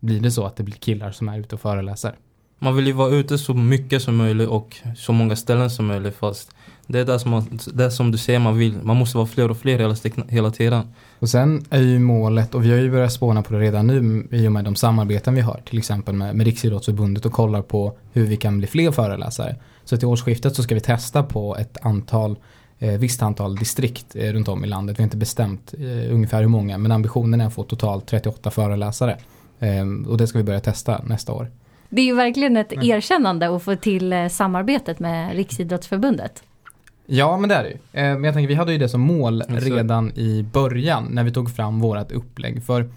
blir 0.00 0.20
det 0.20 0.30
så 0.30 0.44
att 0.44 0.56
det 0.56 0.62
blir 0.62 0.74
killar 0.74 1.10
som 1.10 1.28
är 1.28 1.38
ute 1.38 1.54
och 1.54 1.60
föreläser. 1.60 2.14
Man 2.58 2.76
vill 2.76 2.86
ju 2.86 2.92
vara 2.92 3.10
ute 3.10 3.38
så 3.38 3.54
mycket 3.54 4.02
som 4.02 4.16
möjligt 4.16 4.48
och 4.48 4.76
så 4.96 5.12
många 5.12 5.36
ställen 5.36 5.70
som 5.70 5.86
möjligt 5.86 6.16
fast 6.16 6.54
det 6.92 7.00
är 7.00 7.04
det 7.04 7.18
som, 7.18 7.30
man, 7.30 7.58
det 7.74 7.90
som 7.90 8.10
du 8.10 8.18
säger 8.18 8.38
man 8.38 8.58
vill. 8.58 8.74
Man 8.82 8.96
måste 8.96 9.16
vara 9.16 9.26
fler 9.26 9.50
och 9.50 9.56
fler 9.56 9.78
hela, 9.78 9.94
hela 10.28 10.50
tiden. 10.50 10.82
Och 11.18 11.28
sen 11.28 11.64
är 11.70 11.80
ju 11.80 11.98
målet, 11.98 12.54
och 12.54 12.64
vi 12.64 12.70
har 12.70 12.78
ju 12.78 12.90
börjat 12.90 13.12
spåna 13.12 13.42
på 13.42 13.52
det 13.52 13.60
redan 13.60 13.86
nu 13.86 14.26
i 14.30 14.48
och 14.48 14.52
med 14.52 14.64
de 14.64 14.74
samarbeten 14.76 15.34
vi 15.34 15.40
har, 15.40 15.60
till 15.64 15.78
exempel 15.78 16.14
med, 16.14 16.36
med 16.36 16.46
Riksidrottsförbundet 16.46 17.26
och 17.26 17.32
kollar 17.32 17.62
på 17.62 17.96
hur 18.12 18.26
vi 18.26 18.36
kan 18.36 18.58
bli 18.58 18.66
fler 18.66 18.90
föreläsare. 18.90 19.56
Så 19.84 19.96
till 19.96 20.08
årsskiftet 20.08 20.56
så 20.56 20.62
ska 20.62 20.74
vi 20.74 20.80
testa 20.80 21.22
på 21.22 21.56
ett 21.56 21.76
antal, 21.82 22.36
eh, 22.78 22.92
visst 22.98 23.22
antal 23.22 23.56
distrikt 23.56 24.16
eh, 24.16 24.32
runt 24.32 24.48
om 24.48 24.64
i 24.64 24.68
landet. 24.68 24.98
Vi 24.98 25.02
har 25.02 25.04
inte 25.06 25.16
bestämt 25.16 25.74
eh, 25.78 26.14
ungefär 26.14 26.40
hur 26.40 26.48
många, 26.48 26.78
men 26.78 26.92
ambitionen 26.92 27.40
är 27.40 27.46
att 27.46 27.54
få 27.54 27.62
totalt 27.62 28.06
38 28.06 28.50
föreläsare. 28.50 29.16
Eh, 29.58 30.08
och 30.08 30.16
det 30.16 30.26
ska 30.26 30.38
vi 30.38 30.44
börja 30.44 30.60
testa 30.60 31.02
nästa 31.04 31.32
år. 31.32 31.50
Det 31.88 32.00
är 32.02 32.06
ju 32.06 32.14
verkligen 32.14 32.56
ett 32.56 32.72
Mm. 32.72 32.90
erkännande 32.90 33.56
att 33.56 33.62
få 33.62 33.76
till 33.76 34.12
eh, 34.12 34.28
samarbetet 34.28 34.98
med 35.00 35.36
Riksidrottsförbundet. 35.36 36.42
Ja, 37.06 37.36
men 37.36 37.48
det 37.48 37.54
är 37.54 37.62
det 37.62 37.68
ju. 37.68 37.74
Eh, 37.74 38.14
Men 38.14 38.24
jag 38.24 38.34
tänker, 38.34 38.48
vi 38.48 38.54
hade 38.54 38.72
ju 38.72 38.78
det 38.78 38.88
som 38.88 39.00
mål 39.00 39.42
redan 39.48 40.12
i 40.14 40.42
början 40.52 41.08
när 41.10 41.24
vi 41.24 41.32
tog 41.32 41.50
fram 41.56 41.80
vårat 41.80 42.12
upplägg. 42.12 42.64
För 42.64 42.90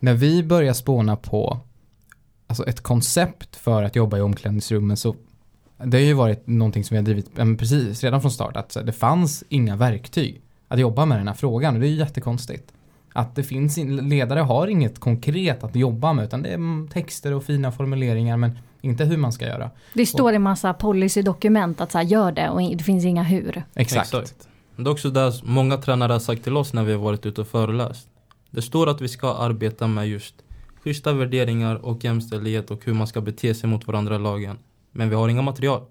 när 0.00 0.14
vi 0.14 0.42
började 0.42 0.74
spåna 0.74 1.16
på 1.16 1.58
alltså 2.46 2.66
ett 2.66 2.80
koncept 2.80 3.56
för 3.56 3.82
att 3.82 3.96
jobba 3.96 4.18
i 4.18 4.20
omklädningsrummen 4.20 4.96
så 4.96 5.16
det 5.84 5.96
har 5.96 6.04
ju 6.04 6.12
varit 6.14 6.46
någonting 6.46 6.84
som 6.84 6.94
vi 6.94 6.98
har 6.98 7.04
drivit 7.04 7.36
precis 7.58 8.04
redan 8.04 8.20
från 8.20 8.30
start. 8.30 8.56
Att 8.56 8.76
det 8.86 8.92
fanns 8.92 9.44
inga 9.48 9.76
verktyg 9.76 10.40
att 10.68 10.78
jobba 10.80 11.04
med 11.04 11.18
den 11.18 11.28
här 11.28 11.34
frågan 11.34 11.74
och 11.74 11.80
det 11.80 11.86
är 11.86 11.90
ju 11.90 11.96
jättekonstigt. 11.96 12.72
Att 13.12 13.34
det 13.36 13.42
finns, 13.42 13.78
in- 13.78 14.08
ledare 14.08 14.40
har 14.40 14.66
inget 14.66 15.00
konkret 15.00 15.64
att 15.64 15.76
jobba 15.76 16.12
med 16.12 16.24
utan 16.24 16.42
det 16.42 16.48
är 16.48 16.88
texter 16.88 17.32
och 17.34 17.44
fina 17.44 17.72
formuleringar 17.72 18.36
men 18.36 18.58
inte 18.84 19.04
hur 19.04 19.16
man 19.16 19.32
ska 19.32 19.46
göra. 19.46 19.70
Det 19.94 20.06
står 20.06 20.32
i 20.32 20.38
massa 20.38 20.74
policydokument 20.74 21.80
att 21.80 21.92
så 21.92 21.98
här, 21.98 22.04
gör 22.04 22.32
det 22.32 22.48
och 22.48 22.76
det 22.76 22.84
finns 22.84 23.04
inga 23.04 23.22
hur. 23.22 23.64
Exakt. 23.74 24.12
Det 24.76 24.82
är 24.82 24.92
också 24.92 25.10
det 25.10 25.32
många 25.44 25.76
tränare 25.76 26.12
har 26.12 26.20
sagt 26.20 26.44
till 26.44 26.56
oss 26.56 26.72
när 26.72 26.84
vi 26.84 26.92
har 26.92 27.00
varit 27.00 27.26
ute 27.26 27.40
och 27.40 27.48
föreläst. 27.48 28.08
Det 28.50 28.62
står 28.62 28.88
att 28.88 29.00
vi 29.00 29.08
ska 29.08 29.34
arbeta 29.34 29.86
med 29.86 30.08
just 30.08 30.34
schyssta 30.82 31.12
värderingar 31.12 31.76
och 31.76 32.04
jämställdhet 32.04 32.70
och 32.70 32.84
hur 32.84 32.94
man 32.94 33.06
ska 33.06 33.20
bete 33.20 33.54
sig 33.54 33.70
mot 33.70 33.86
varandra 33.86 34.16
i 34.16 34.18
lagen. 34.18 34.58
Men 34.92 35.08
vi 35.08 35.14
har 35.14 35.28
inga 35.28 35.42
material. 35.42 35.82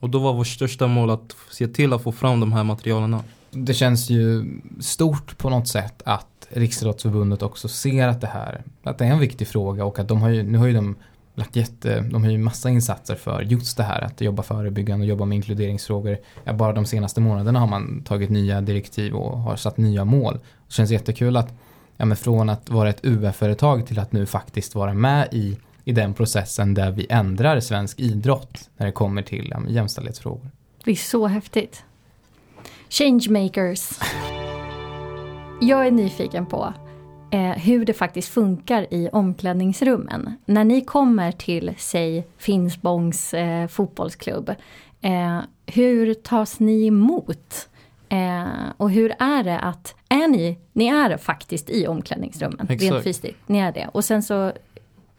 Och 0.00 0.10
då 0.10 0.18
var 0.18 0.32
vårt 0.32 0.46
största 0.46 0.86
mål 0.86 1.10
att 1.10 1.36
se 1.50 1.68
till 1.68 1.92
att 1.92 2.02
få 2.02 2.12
fram 2.12 2.40
de 2.40 2.52
här 2.52 2.64
materialen. 2.64 3.20
Det 3.50 3.74
känns 3.74 4.10
ju 4.10 4.44
stort 4.80 5.38
på 5.38 5.50
något 5.50 5.68
sätt 5.68 6.02
att 6.04 6.48
Riksidrottsförbundet 6.48 7.42
också 7.42 7.68
ser 7.68 8.08
att 8.08 8.20
det 8.20 8.26
här, 8.26 8.62
att 8.82 8.98
det 8.98 9.04
är 9.04 9.10
en 9.10 9.18
viktig 9.18 9.48
fråga 9.48 9.84
och 9.84 9.98
att 9.98 10.08
de 10.08 10.22
har 10.22 10.28
ju, 10.28 10.42
nu 10.42 10.58
har 10.58 10.66
ju 10.66 10.72
de 10.72 10.96
lagt 11.36 11.56
jätte, 11.56 12.00
de 12.00 12.24
har 12.24 12.30
ju 12.30 12.38
massa 12.38 12.70
insatser 12.70 13.14
för 13.14 13.42
just 13.42 13.76
det 13.76 13.82
här 13.82 14.00
att 14.00 14.20
jobba 14.20 14.42
förebyggande 14.42 15.04
och 15.04 15.08
jobba 15.08 15.24
med 15.24 15.36
inkluderingsfrågor. 15.36 16.18
Ja, 16.44 16.52
bara 16.52 16.72
de 16.72 16.86
senaste 16.86 17.20
månaderna 17.20 17.60
har 17.60 17.66
man 17.66 18.02
tagit 18.02 18.30
nya 18.30 18.60
direktiv 18.60 19.14
och 19.14 19.38
har 19.38 19.56
satt 19.56 19.76
nya 19.76 20.04
mål. 20.04 20.34
Det 20.68 20.74
känns 20.74 20.90
jättekul 20.90 21.36
att, 21.36 21.54
ja 21.96 22.04
men 22.04 22.16
från 22.16 22.48
att 22.48 22.70
vara 22.70 22.90
ett 22.90 23.04
UF-företag 23.04 23.86
till 23.86 23.98
att 23.98 24.12
nu 24.12 24.26
faktiskt 24.26 24.74
vara 24.74 24.94
med 24.94 25.28
i, 25.32 25.58
i 25.84 25.92
den 25.92 26.14
processen 26.14 26.74
där 26.74 26.90
vi 26.90 27.06
ändrar 27.10 27.60
svensk 27.60 28.00
idrott 28.00 28.70
när 28.76 28.86
det 28.86 28.92
kommer 28.92 29.22
till 29.22 29.48
ja, 29.50 29.60
jämställdhetsfrågor. 29.68 30.50
Det 30.84 30.90
är 30.90 30.94
så 30.94 31.26
häftigt. 31.26 31.84
Changemakers. 32.88 33.90
Jag 35.60 35.86
är 35.86 35.90
nyfiken 35.90 36.46
på 36.46 36.74
eh, 37.30 37.50
hur 37.50 37.84
det 37.84 37.92
faktiskt 37.92 38.28
funkar 38.28 38.94
i 38.94 39.08
omklädningsrummen. 39.12 40.36
När 40.44 40.64
ni 40.64 40.80
kommer 40.80 41.32
till, 41.32 41.74
säg, 41.78 42.26
Finspångs 42.38 43.34
eh, 43.34 43.68
fotbollsklubb. 43.68 44.54
Eh, 45.00 45.40
hur 45.66 46.14
tas 46.14 46.60
ni 46.60 46.86
emot? 46.86 47.68
Eh, 48.08 48.44
och 48.76 48.90
hur 48.90 49.12
är 49.18 49.44
det 49.44 49.58
att, 49.58 49.94
är 50.08 50.28
ni, 50.28 50.58
ni 50.72 50.86
är 50.86 51.16
faktiskt 51.16 51.70
i 51.70 51.86
omklädningsrummen, 51.86 52.66
rent 52.68 52.82
Exakt. 52.82 53.04
fysiskt, 53.04 53.36
ni 53.46 53.58
är 53.58 53.72
det. 53.72 53.90
Och 53.92 54.04
sen 54.04 54.22
så, 54.22 54.52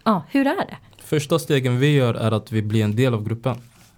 ja, 0.03 0.23
hur 0.29 0.47
är 0.47 0.65
det? 0.65 0.77
Första 1.03 1.39
stegen 1.39 1.79
vi 1.79 1.95
gör 1.95 2.13
är 2.13 2.31
att 2.31 2.51
vi 2.51 2.61
blir 2.61 2.83
en 2.83 2.95
del 2.95 3.13
av 3.13 3.23
gruppen. 3.23 3.55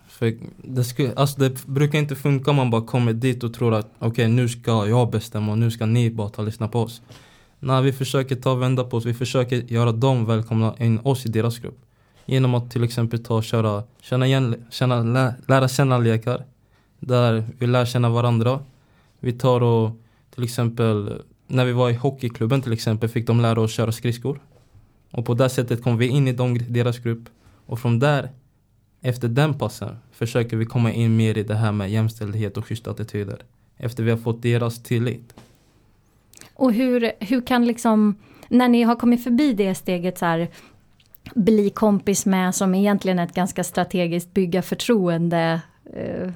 För 0.08 0.34
det, 0.58 0.84
skulle, 0.84 1.14
alltså 1.16 1.40
det 1.40 1.66
brukar 1.66 2.00
inte 2.00 2.16
funka 2.16 2.50
om 2.52 2.56
man 2.56 2.70
bara 2.70 2.82
kommer 2.82 3.14
dit 3.14 3.44
och 3.44 3.54
tror 3.54 3.74
att 3.74 3.92
okej 4.00 4.28
nu 4.28 4.50
ska 4.50 4.88
jag 4.88 5.10
bestämma 5.10 5.52
och 5.52 5.58
nu 5.58 5.72
ska 5.72 5.86
ni 5.86 6.12
bara 6.12 6.30
ta 6.30 6.42
och 6.42 6.46
lyssna 6.46 6.68
på 6.68 6.80
oss. 6.80 7.02
Nej, 7.60 7.84
vi 7.84 7.92
försöker 7.92 8.36
ta 8.36 8.56
vända 8.56 8.84
på 8.84 8.98
oss. 8.98 9.06
Vi 9.06 9.14
försöker 9.14 9.56
göra 9.56 9.92
dem 9.92 10.26
välkomna 10.26 10.76
in 10.80 11.00
oss 11.04 11.26
i 11.26 11.30
deras 11.30 11.60
grupp. 11.60 11.80
Genom 12.26 12.56
att 12.56 12.72
till 12.72 12.84
exempel 12.84 13.24
ta 13.24 13.36
och 13.36 13.44
köra, 13.44 13.84
känna 14.02 14.28
igen, 14.28 14.66
känna, 14.72 15.04
lä, 15.04 15.36
lära 15.48 15.68
känna 15.68 15.98
lekar. 15.98 16.46
Där 17.00 17.46
vi 17.58 17.68
lär 17.68 17.86
känna 17.86 18.10
varandra. 18.10 18.60
Vi 19.20 19.34
tar 19.34 19.62
och 19.62 19.92
till 20.36 20.44
exempel 20.44 21.22
när 21.48 21.66
vi 21.66 21.72
var 21.72 21.90
i 21.90 21.94
hockeyklubben 21.94 22.62
till 22.62 22.74
exempel 22.74 23.10
fick 23.10 23.28
de 23.28 23.42
lära 23.42 23.62
oss 23.62 23.72
köra 23.72 23.92
skridskor. 23.92 24.40
Och 25.12 25.26
på 25.26 25.34
det 25.34 25.50
sättet 25.50 25.84
kom 25.84 25.98
vi 25.98 26.08
in 26.08 26.28
i 26.28 26.34
de, 26.34 26.58
deras 26.70 27.00
grupp. 27.00 27.30
Och 27.66 27.80
från 27.80 28.00
där, 28.00 28.30
efter 29.02 29.28
den 29.28 29.54
passen, 29.54 29.98
försöker 30.12 30.58
vi 30.58 30.66
komma 30.66 30.92
in 30.92 31.16
mer 31.16 31.38
i 31.38 31.44
det 31.44 31.56
här 31.56 31.72
med 31.72 31.92
jämställdhet 31.92 32.58
och 32.58 32.66
schyssta 32.66 32.92
attityder. 32.92 33.44
Efter 33.78 34.04
vi 34.04 34.12
har 34.12 34.18
fått 34.18 34.42
deras 34.42 34.84
tillit. 34.84 35.34
Och 36.54 36.74
hur, 36.74 37.12
hur 37.20 37.42
kan 37.42 37.66
liksom, 37.66 38.16
när 38.50 38.68
ni 38.68 38.84
har 38.84 38.96
kommit 38.96 39.24
förbi 39.24 39.54
det 39.54 39.76
steget 39.76 40.18
så 40.18 40.26
här, 40.26 40.48
bli 41.36 41.70
kompis 41.70 42.26
med 42.26 42.56
som 42.56 42.76
egentligen 42.76 43.20
är 43.20 43.24
ett 43.24 43.34
ganska 43.34 43.64
strategiskt 43.64 44.34
bygga 44.34 44.62
förtroende 44.62 45.62
eh, 45.94 46.32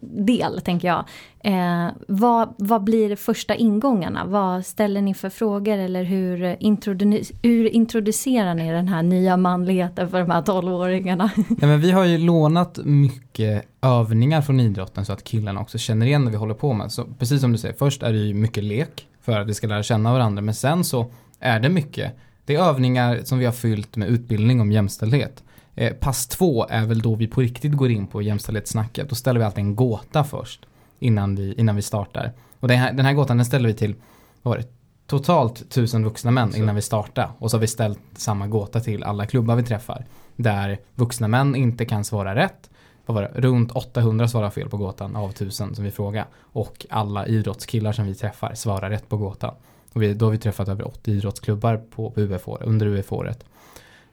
del, 0.00 0.60
tänker 0.60 0.88
jag. 0.88 1.04
Eh, 1.44 1.92
vad, 2.08 2.54
vad 2.58 2.84
blir 2.84 3.16
första 3.16 3.54
ingångarna? 3.54 4.24
Vad 4.24 4.66
ställer 4.66 5.02
ni 5.02 5.14
för 5.14 5.30
frågor 5.30 5.78
eller 5.78 6.02
hur, 6.04 6.56
introdu 6.60 7.22
hur 7.42 7.68
introducerar 7.68 8.54
ni 8.54 8.72
den 8.72 8.88
här 8.88 9.02
nya 9.02 9.36
manligheten 9.36 10.10
för 10.10 10.20
de 10.20 10.30
här 10.30 10.42
12-åringarna? 10.42 11.30
Ja, 11.60 11.66
men 11.66 11.80
vi 11.80 11.90
har 11.90 12.04
ju 12.04 12.18
lånat 12.18 12.78
mycket 12.84 13.64
övningar 13.82 14.42
från 14.42 14.60
idrotten 14.60 15.04
så 15.04 15.12
att 15.12 15.24
killarna 15.24 15.60
också 15.60 15.78
känner 15.78 16.06
igen 16.06 16.24
det 16.24 16.30
vi 16.30 16.36
håller 16.36 16.54
på 16.54 16.72
med. 16.72 16.92
Så 16.92 17.04
precis 17.18 17.40
som 17.40 17.52
du 17.52 17.58
säger, 17.58 17.74
först 17.74 18.02
är 18.02 18.12
det 18.12 18.18
ju 18.18 18.34
mycket 18.34 18.64
lek 18.64 19.06
för 19.20 19.40
att 19.40 19.48
vi 19.48 19.54
ska 19.54 19.66
lära 19.66 19.82
känna 19.82 20.12
varandra, 20.12 20.42
men 20.42 20.54
sen 20.54 20.84
så 20.84 21.10
är 21.40 21.60
det 21.60 21.68
mycket. 21.68 22.12
Det 22.44 22.54
är 22.54 22.62
övningar 22.62 23.20
som 23.24 23.38
vi 23.38 23.44
har 23.44 23.52
fyllt 23.52 23.96
med 23.96 24.08
utbildning 24.08 24.60
om 24.60 24.72
jämställdhet. 24.72 25.42
Eh, 25.74 25.92
pass 25.92 26.26
två 26.26 26.66
är 26.70 26.86
väl 26.86 27.00
då 27.00 27.14
vi 27.14 27.26
på 27.26 27.40
riktigt 27.40 27.72
går 27.72 27.90
in 27.90 28.06
på 28.06 28.22
jämställdhetssnacket. 28.22 29.08
Då 29.08 29.14
ställer 29.14 29.40
vi 29.40 29.46
alltid 29.46 29.64
en 29.64 29.76
gåta 29.76 30.24
först 30.24 30.66
innan 30.98 31.36
vi, 31.36 31.54
innan 31.54 31.76
vi 31.76 31.82
startar. 31.82 32.32
Och 32.60 32.68
den 32.68 32.78
här, 32.78 32.92
den 32.92 33.06
här 33.06 33.12
gåtan 33.12 33.36
den 33.36 33.46
ställer 33.46 33.68
vi 33.68 33.74
till, 33.74 33.94
vad 34.42 34.54
var 34.54 34.58
det, 34.58 34.68
totalt 35.06 35.70
tusen 35.70 36.04
vuxna 36.04 36.30
män 36.30 36.56
innan 36.56 36.74
vi 36.74 36.82
startar. 36.82 37.30
Och 37.38 37.50
så 37.50 37.56
har 37.56 37.60
vi 37.60 37.66
ställt 37.66 38.00
samma 38.16 38.46
gåta 38.46 38.80
till 38.80 39.02
alla 39.02 39.26
klubbar 39.26 39.56
vi 39.56 39.62
träffar. 39.62 40.04
Där 40.36 40.78
vuxna 40.94 41.28
män 41.28 41.56
inte 41.56 41.84
kan 41.84 42.04
svara 42.04 42.34
rätt. 42.34 42.69
Vad 43.06 43.14
var 43.14 43.22
det? 43.22 43.40
Runt 43.40 43.72
800 43.72 44.28
svarar 44.28 44.50
fel 44.50 44.68
på 44.68 44.76
gåtan 44.76 45.16
av 45.16 45.32
tusen 45.32 45.74
som 45.74 45.84
vi 45.84 45.90
frågar. 45.90 46.26
Och 46.52 46.86
alla 46.90 47.26
idrottskillar 47.26 47.92
som 47.92 48.06
vi 48.06 48.14
träffar 48.14 48.54
svarar 48.54 48.90
rätt 48.90 49.08
på 49.08 49.16
gåtan. 49.16 49.54
Och 49.92 50.02
vi, 50.02 50.14
då 50.14 50.26
har 50.26 50.30
vi 50.30 50.38
träffat 50.38 50.68
över 50.68 50.86
80 50.86 51.10
idrottsklubbar 51.10 51.76
på, 51.76 52.10
på 52.10 52.20
UF 52.20 52.48
under 52.60 52.86
UF-året. 52.86 53.44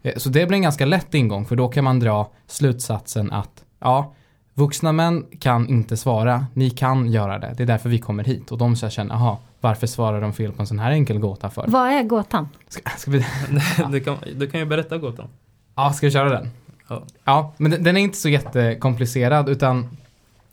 Eh, 0.02 0.18
så 0.18 0.30
det 0.30 0.46
blir 0.46 0.56
en 0.56 0.62
ganska 0.62 0.86
lätt 0.86 1.14
ingång 1.14 1.46
för 1.46 1.56
då 1.56 1.68
kan 1.68 1.84
man 1.84 2.00
dra 2.00 2.32
slutsatsen 2.48 3.32
att 3.32 3.64
ja, 3.80 4.14
vuxna 4.54 4.92
män 4.92 5.26
kan 5.40 5.70
inte 5.70 5.98
svara, 5.98 6.46
ni 6.54 6.70
kan 6.70 7.12
göra 7.12 7.40
det. 7.40 7.54
Det 7.58 7.64
är 7.64 7.68
därför 7.68 7.90
vi 7.90 8.00
kommer 8.00 8.24
hit 8.24 8.52
och 8.52 8.58
de 8.58 8.76
ska 8.76 8.90
känna, 8.90 9.14
aha, 9.14 9.40
varför 9.62 9.88
svarar 9.88 10.22
de 10.22 10.34
fel 10.34 10.52
på 10.52 10.62
en 10.62 10.68
sån 10.68 10.80
här 10.80 10.92
enkel 10.92 11.20
gåta 11.20 11.50
för? 11.50 11.66
Vad 11.68 11.90
är 11.90 12.04
gåtan? 12.04 12.50
Ska, 12.68 12.90
ska 12.98 13.12
vi... 13.12 13.26
du, 13.92 14.00
kan, 14.00 14.18
du 14.36 14.48
kan 14.48 14.60
ju 14.60 14.66
berätta 14.66 14.98
gåtan. 14.98 15.28
Ja, 15.76 15.94
ska 15.94 16.08
vi 16.08 16.12
köra 16.12 16.30
den? 16.30 16.50
Ja. 17.24 17.54
Men 17.58 17.72
den, 17.72 17.84
den 17.84 17.98
är 17.98 18.02
inte 18.02 18.18
så 18.18 18.30
jättekomplicerad 18.30 19.50
utan 19.50 19.98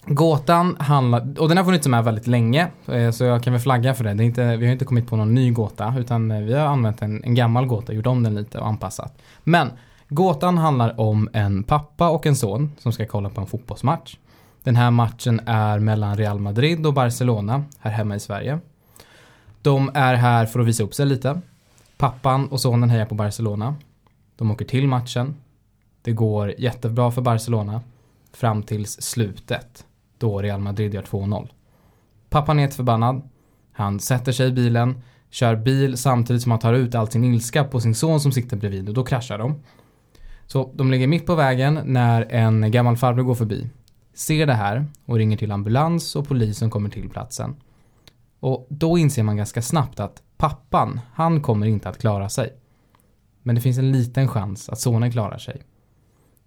Gåtan 0.07 0.76
handlar, 0.79 1.41
och 1.41 1.49
den 1.49 1.57
har 1.57 1.64
funnits 1.64 1.87
med 1.87 2.05
väldigt 2.05 2.26
länge, 2.26 2.69
eh, 2.87 3.11
så 3.11 3.25
jag 3.25 3.43
kan 3.43 3.53
väl 3.53 3.62
flagga 3.62 3.95
för 3.95 4.05
det. 4.05 4.14
det 4.14 4.23
är 4.23 4.25
inte, 4.25 4.57
vi 4.57 4.67
har 4.67 4.73
inte 4.73 4.85
kommit 4.85 5.07
på 5.07 5.17
någon 5.17 5.35
ny 5.35 5.50
gåta, 5.50 5.95
utan 5.99 6.31
eh, 6.31 6.41
vi 6.41 6.53
har 6.55 6.67
använt 6.67 7.03
en, 7.03 7.25
en 7.25 7.35
gammal 7.35 7.67
gåta, 7.67 7.93
gjort 7.93 8.07
om 8.07 8.23
den 8.23 8.35
lite 8.35 8.59
och 8.59 8.67
anpassat. 8.67 9.19
Men 9.45 9.71
gåtan 10.09 10.59
handlar 10.59 11.00
om 11.00 11.29
en 11.33 11.62
pappa 11.62 12.09
och 12.09 12.26
en 12.26 12.37
son 12.37 12.73
som 12.79 12.93
ska 12.93 13.07
kolla 13.07 13.29
på 13.29 13.41
en 13.41 13.47
fotbollsmatch. 13.47 14.17
Den 14.62 14.76
här 14.76 14.91
matchen 14.91 15.41
är 15.47 15.79
mellan 15.79 16.17
Real 16.17 16.38
Madrid 16.41 16.87
och 16.87 16.95
Barcelona 16.95 17.64
här 17.79 17.91
hemma 17.91 18.17
i 18.17 18.21
Sverige. 18.21 18.59
De 19.62 19.91
är 19.95 20.14
här 20.14 20.47
för 20.47 20.61
att 20.61 20.67
visa 20.67 20.83
upp 20.83 20.95
sig 20.95 21.07
lite. 21.07 21.41
Pappan 21.97 22.47
och 22.47 22.61
sonen 22.61 22.91
hejar 22.91 23.07
på 23.07 23.14
Barcelona. 23.14 23.75
De 24.37 24.50
åker 24.50 24.64
till 24.64 24.88
matchen. 24.88 25.35
Det 26.05 26.13
går 26.13 26.55
jättebra 26.59 27.11
för 27.11 27.23
Barcelona 27.23 27.81
fram 28.33 28.63
tills 28.63 29.03
slutet 29.03 29.87
då 30.19 30.43
Real 30.43 30.61
Madrid 30.61 30.95
gör 30.95 31.03
2-0. 31.03 31.49
Pappan 32.31 32.59
är 32.59 32.69
förbannad. 32.69 33.23
Han 33.73 34.01
sätter 34.01 34.33
sig 34.33 34.49
i 34.49 34.53
bilen, 34.53 35.03
kör 35.31 35.57
bil 35.57 35.97
samtidigt 35.97 36.43
som 36.43 36.51
han 36.51 36.61
tar 36.61 36.75
ut 36.75 36.95
all 36.95 37.11
sin 37.11 37.25
ilska 37.25 37.65
på 37.65 37.81
sin 37.81 37.95
son 37.95 38.21
som 38.21 38.33
sitter 38.33 38.57
bredvid 38.57 38.89
och 38.89 38.95
då 38.95 39.05
kraschar 39.05 39.39
de. 39.39 39.63
Så 40.47 40.73
de 40.75 40.91
ligger 40.91 41.07
mitt 41.07 41.27
på 41.27 41.35
vägen 41.35 41.81
när 41.85 42.23
en 42.23 42.71
gammal 42.71 42.97
farbror 42.97 43.25
går 43.25 43.35
förbi. 43.35 43.71
Ser 44.15 44.47
det 44.47 44.55
här 44.55 44.87
och 45.05 45.17
ringer 45.17 45.37
till 45.37 45.53
ambulans 45.53 46.17
och 46.17 46.29
polisen 46.29 46.71
kommer 46.71 46.91
till 46.91 47.11
platsen. 47.11 47.57
Och 48.41 48.67
då 48.69 48.99
inser 48.99 49.23
man 49.23 49.37
ganska 49.37 49.63
snabbt 49.63 50.01
att 50.01 50.23
pappan, 50.37 51.01
han 51.15 51.43
kommer 51.43 51.67
inte 51.67 51.89
att 51.89 51.99
klara 51.99 52.29
sig. 52.29 52.53
Men 53.43 53.55
det 53.55 53.61
finns 53.61 53.79
en 53.79 53.93
liten 53.93 54.29
chans 54.29 54.69
att 54.69 54.81
sonen 54.81 55.13
klarar 55.13 55.39
sig. 55.39 55.63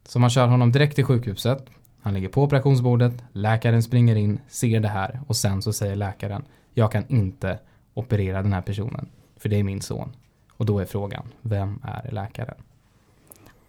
Så 0.08 0.20
man 0.20 0.30
kör 0.30 0.48
honom 0.48 0.72
direkt 0.72 0.96
till 0.96 1.06
sjukhuset 1.06 1.70
han 2.08 2.14
ligger 2.14 2.30
på 2.30 2.44
operationsbordet, 2.44 3.14
läkaren 3.34 3.84
springer 3.84 4.16
in, 4.16 4.40
ser 4.48 4.80
det 4.80 4.88
här 4.88 5.20
och 5.28 5.36
sen 5.36 5.62
så 5.62 5.74
säger 5.74 5.96
läkaren 5.96 6.44
jag 6.74 6.92
kan 6.92 7.04
inte 7.08 7.60
operera 7.94 8.42
den 8.42 8.54
här 8.54 8.62
personen 8.62 9.10
för 9.38 9.50
det 9.50 9.60
är 9.60 9.64
min 9.64 9.82
son. 9.82 10.16
Och 10.52 10.66
då 10.66 10.80
är 10.80 10.86
frågan, 10.86 11.28
vem 11.42 11.80
är 11.84 12.12
läkaren? 12.12 12.56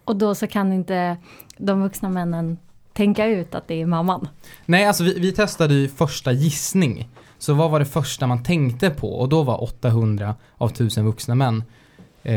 Och 0.03 0.15
då 0.15 0.35
så 0.35 0.47
kan 0.47 0.73
inte 0.73 1.17
de 1.57 1.81
vuxna 1.81 2.09
männen 2.09 2.57
tänka 2.93 3.25
ut 3.25 3.55
att 3.55 3.67
det 3.67 3.81
är 3.81 3.85
mamman? 3.85 4.27
Nej, 4.65 4.85
alltså 4.85 5.03
vi, 5.03 5.19
vi 5.19 5.31
testade 5.31 5.73
ju 5.73 5.87
första 5.87 6.31
gissning. 6.31 7.09
Så 7.37 7.53
vad 7.53 7.71
var 7.71 7.79
det 7.79 7.85
första 7.85 8.27
man 8.27 8.43
tänkte 8.43 8.89
på? 8.89 9.19
Och 9.19 9.29
då 9.29 9.43
var 9.43 9.63
800 9.63 10.35
av 10.57 10.69
1000 10.69 11.05
vuxna 11.05 11.35
män 11.35 11.63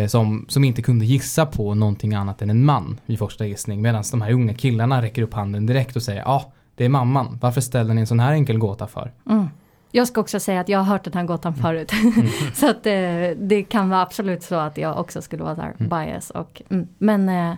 som, 0.08 0.46
som 0.48 0.64
inte 0.64 0.82
kunde 0.82 1.04
gissa 1.04 1.46
på 1.46 1.74
någonting 1.74 2.14
annat 2.14 2.42
än 2.42 2.50
en 2.50 2.64
man 2.64 3.00
vid 3.06 3.18
första 3.18 3.46
gissning. 3.46 3.82
Medan 3.82 4.04
de 4.10 4.22
här 4.22 4.32
unga 4.32 4.54
killarna 4.54 5.02
räcker 5.02 5.22
upp 5.22 5.34
handen 5.34 5.66
direkt 5.66 5.96
och 5.96 6.02
säger 6.02 6.20
ja, 6.20 6.26
ah, 6.26 6.52
det 6.74 6.84
är 6.84 6.88
mamman. 6.88 7.38
Varför 7.40 7.60
ställer 7.60 7.94
ni 7.94 8.00
en 8.00 8.06
sån 8.06 8.20
här 8.20 8.32
enkel 8.32 8.58
gåta 8.58 8.86
för? 8.86 9.12
Mm. 9.30 9.48
Jag 9.94 10.08
ska 10.08 10.20
också 10.20 10.40
säga 10.40 10.60
att 10.60 10.68
jag 10.68 10.78
har 10.78 10.84
hört 10.84 11.04
den 11.04 11.12
här 11.12 11.24
gåtan 11.24 11.52
mm. 11.52 11.62
förut. 11.62 11.92
Mm. 11.92 12.28
så 12.54 12.70
att 12.70 12.86
eh, 12.86 13.46
det 13.48 13.62
kan 13.68 13.88
vara 13.88 14.02
absolut 14.02 14.42
så 14.42 14.54
att 14.54 14.78
jag 14.78 14.98
också 14.98 15.22
skulle 15.22 15.42
vara 15.42 15.54
där, 15.54 15.74
mm. 15.78 15.88
bias. 15.88 16.30
Och, 16.30 16.62
mm. 16.68 16.88
Men 16.98 17.28
eh, 17.28 17.54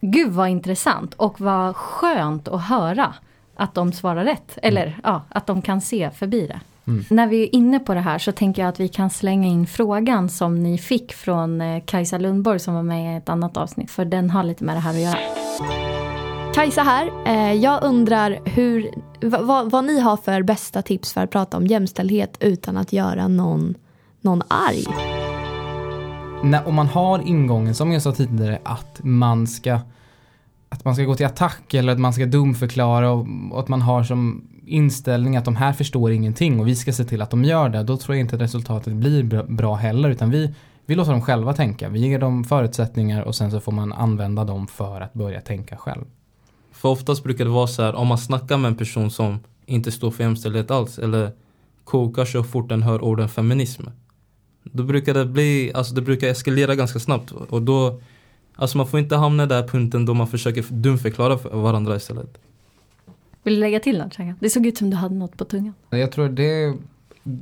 gud 0.00 0.32
vad 0.32 0.48
intressant 0.48 1.14
och 1.14 1.40
vad 1.40 1.76
skönt 1.76 2.48
att 2.48 2.62
höra 2.62 3.14
att 3.56 3.74
de 3.74 3.92
svarar 3.92 4.24
rätt. 4.24 4.58
Eller 4.62 4.86
mm. 4.86 5.00
ja, 5.04 5.22
att 5.28 5.46
de 5.46 5.62
kan 5.62 5.80
se 5.80 6.10
förbi 6.10 6.46
det. 6.46 6.60
Mm. 6.88 7.04
När 7.10 7.26
vi 7.26 7.42
är 7.42 7.54
inne 7.54 7.78
på 7.78 7.94
det 7.94 8.00
här 8.00 8.18
så 8.18 8.32
tänker 8.32 8.62
jag 8.62 8.68
att 8.68 8.80
vi 8.80 8.88
kan 8.88 9.10
slänga 9.10 9.48
in 9.48 9.66
frågan 9.66 10.28
som 10.28 10.62
ni 10.62 10.78
fick 10.78 11.12
från 11.12 11.60
eh, 11.60 11.82
Kajsa 11.84 12.18
Lundborg 12.18 12.58
som 12.58 12.74
var 12.74 12.82
med 12.82 13.14
i 13.14 13.16
ett 13.16 13.28
annat 13.28 13.56
avsnitt. 13.56 13.90
För 13.90 14.04
den 14.04 14.30
har 14.30 14.42
lite 14.42 14.64
med 14.64 14.76
det 14.76 14.80
här 14.80 14.90
att 14.90 15.00
göra. 15.00 15.18
Kajsa 16.54 16.82
här. 16.82 17.10
Eh, 17.26 17.52
jag 17.52 17.84
undrar 17.84 18.38
hur, 18.44 18.90
vad, 19.20 19.70
vad 19.70 19.84
ni 19.84 20.00
har 20.00 20.16
för 20.16 20.42
bästa 20.42 20.82
tips 20.82 21.12
för 21.12 21.24
att 21.24 21.30
prata 21.30 21.56
om 21.56 21.66
jämställdhet 21.66 22.36
utan 22.40 22.76
att 22.76 22.92
göra 22.92 23.28
någon, 23.28 23.74
någon 24.20 24.42
arg. 24.48 24.84
När, 26.42 26.68
om 26.68 26.74
man 26.74 26.86
har 26.86 27.28
ingången, 27.28 27.74
som 27.74 27.92
jag 27.92 28.02
sa 28.02 28.12
tidigare, 28.12 28.58
att 28.62 29.00
man 29.02 29.46
ska 29.46 29.80
att 30.68 30.84
man 30.84 30.94
ska 30.94 31.04
gå 31.04 31.14
till 31.14 31.26
attack 31.26 31.74
eller 31.74 31.92
att 31.92 31.98
man 31.98 32.12
ska 32.12 32.26
dumförklara 32.26 33.10
och, 33.10 33.26
och 33.50 33.60
att 33.60 33.68
man 33.68 33.82
har 33.82 34.02
som 34.04 34.42
inställning 34.68 35.36
att 35.36 35.44
de 35.44 35.56
här 35.56 35.72
förstår 35.72 36.12
ingenting 36.12 36.60
och 36.60 36.68
vi 36.68 36.76
ska 36.76 36.92
se 36.92 37.04
till 37.04 37.22
att 37.22 37.30
de 37.30 37.44
gör 37.44 37.68
det, 37.68 37.82
då 37.82 37.96
tror 37.96 38.16
jag 38.16 38.20
inte 38.20 38.36
att 38.36 38.42
resultatet 38.42 38.92
blir 38.92 39.42
bra 39.42 39.74
heller 39.74 40.08
utan 40.08 40.30
vi, 40.30 40.54
vi 40.86 40.94
låter 40.94 41.12
dem 41.12 41.22
själva 41.22 41.52
tänka. 41.52 41.88
Vi 41.88 42.00
ger 42.00 42.18
dem 42.18 42.44
förutsättningar 42.44 43.22
och 43.22 43.34
sen 43.34 43.50
så 43.50 43.60
får 43.60 43.72
man 43.72 43.92
använda 43.92 44.44
dem 44.44 44.66
för 44.66 45.00
att 45.00 45.14
börja 45.14 45.40
tänka 45.40 45.76
själv. 45.76 46.04
För 46.72 46.88
oftast 46.88 47.22
brukar 47.22 47.44
det 47.44 47.50
vara 47.50 47.66
så 47.66 47.82
här 47.82 47.94
om 47.94 48.06
man 48.06 48.18
snackar 48.18 48.56
med 48.56 48.68
en 48.68 48.76
person 48.76 49.10
som 49.10 49.40
inte 49.66 49.92
står 49.92 50.10
för 50.10 50.24
jämställdhet 50.24 50.70
alls 50.70 50.98
eller 50.98 51.32
kokar 51.84 52.24
så 52.24 52.44
fort 52.44 52.68
den 52.68 52.82
hör 52.82 53.04
orden 53.04 53.28
feminism. 53.28 53.82
Då 54.62 54.82
brukar 54.82 55.14
det 55.14 55.26
bli, 55.26 55.72
alltså 55.74 55.94
det 55.94 56.02
brukar 56.02 56.28
eskalera 56.28 56.74
ganska 56.74 56.98
snabbt 56.98 57.30
och 57.30 57.62
då 57.62 58.00
Alltså 58.60 58.78
man 58.78 58.86
får 58.86 59.00
inte 59.00 59.16
hamna 59.16 59.42
i 59.42 59.46
där 59.46 59.68
punkten 59.68 60.06
då 60.06 60.14
man 60.14 60.26
försöker 60.26 60.64
dumförklara 60.70 61.36
varandra 61.36 61.96
istället. 61.96 62.38
Vill 63.42 63.54
du 63.54 63.60
lägga 63.60 63.80
till 63.80 63.98
något? 63.98 64.16
Det 64.40 64.50
såg 64.50 64.66
ut 64.66 64.78
som 64.78 64.90
du 64.90 64.96
hade 64.96 65.14
något 65.14 65.36
på 65.36 65.44
tungan. 65.44 65.74
Jag 65.90 66.12
tror 66.12 66.28
det 66.28 66.62
är 66.62 66.74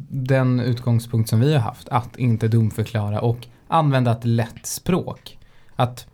den 0.09 0.61
utgångspunkt 0.61 1.29
som 1.29 1.41
vi 1.41 1.53
har 1.53 1.61
haft. 1.61 1.89
Att 1.89 2.19
inte 2.19 2.49
dumförklara 2.49 3.21
och 3.21 3.47
använda 3.69 4.13
ett 4.13 4.25
lätt 4.25 4.67
språk. 4.67 5.39
Att 5.77 6.07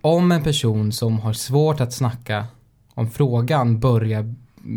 om 0.00 0.32
en 0.32 0.42
person 0.42 0.92
som 0.92 1.18
har 1.18 1.32
svårt 1.32 1.80
att 1.80 1.92
snacka 1.92 2.46
om 2.94 3.10
frågan 3.10 3.80
börjar 3.80 4.34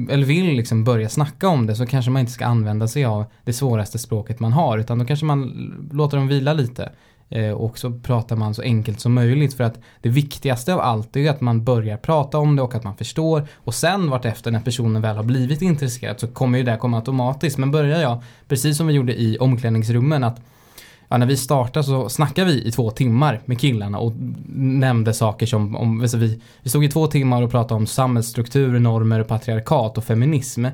eller 0.10 0.26
vill 0.26 0.46
liksom 0.46 0.84
börja 0.84 1.10
snacka 1.10 1.48
om 1.48 1.68
det 1.68 1.76
så 1.76 1.86
kanske 1.86 2.12
man 2.12 2.20
inte 2.20 2.32
ska 2.32 2.46
använda 2.46 2.88
sig 2.88 3.06
av 3.06 3.26
det 3.44 3.54
svåraste 3.54 4.00
språket 4.00 4.40
man 4.40 4.52
har 4.52 4.78
utan 4.78 5.00
då 5.00 5.06
kanske 5.06 5.26
man 5.26 5.50
låter 5.92 6.18
dem 6.18 6.28
vila 6.28 6.54
lite. 6.54 6.92
Eh, 7.32 7.52
och 7.52 7.78
så 7.78 7.92
pratar 7.92 8.36
man 8.36 8.54
så 8.54 8.62
enkelt 8.62 9.00
som 9.00 9.14
möjligt 9.14 9.54
för 9.54 9.64
att 9.64 9.80
det 10.02 10.10
viktigaste 10.10 10.74
av 10.74 10.80
allt 10.80 11.16
är 11.16 11.30
att 11.30 11.42
man 11.42 11.64
börjar 11.64 11.98
prata 11.98 12.38
om 12.38 12.56
det 12.56 12.62
och 12.62 12.76
att 12.76 12.84
man 12.84 12.98
förstår 12.98 13.48
och 13.56 13.74
sen 13.74 14.10
vartefter 14.10 14.52
när 14.52 14.60
personen 14.60 15.02
väl 15.02 15.16
har 15.16 15.24
blivit 15.24 15.62
intresserad 15.62 16.20
så 16.20 16.28
kommer 16.28 16.58
ju 16.58 16.64
det 16.64 16.78
komma 16.78 16.98
automatiskt. 16.98 17.58
Men 17.58 17.72
börjar 17.72 18.02
jag, 18.02 18.24
precis 18.48 18.78
som 18.78 18.88
vi 18.88 18.94
gjorde 18.94 19.22
i 19.22 19.38
omklädningsrummen, 19.38 20.24
att 20.24 20.42
ja, 21.08 21.18
när 21.18 21.26
vi 21.26 21.38
startade 21.38 21.84
så 21.84 22.10
snackade 22.10 22.52
vi 22.52 22.68
i 22.68 22.72
två 22.72 22.92
timmar 22.92 23.42
med 23.46 23.60
killarna 23.60 24.00
och 24.00 24.14
nämnde 24.56 25.14
saker 25.14 25.46
som, 25.46 25.76
om, 25.76 26.02
alltså 26.02 26.18
vi, 26.18 26.42
vi 26.62 26.70
stod 26.70 26.86
i 26.86 26.90
två 26.90 27.08
timmar 27.08 27.42
och 27.42 27.52
pratade 27.52 27.76
om 27.76 27.88
samhällsstruktur, 27.88 28.80
normer, 28.80 29.24
patriarkat 29.24 29.98
och 29.98 30.04
feminism. 30.04 30.66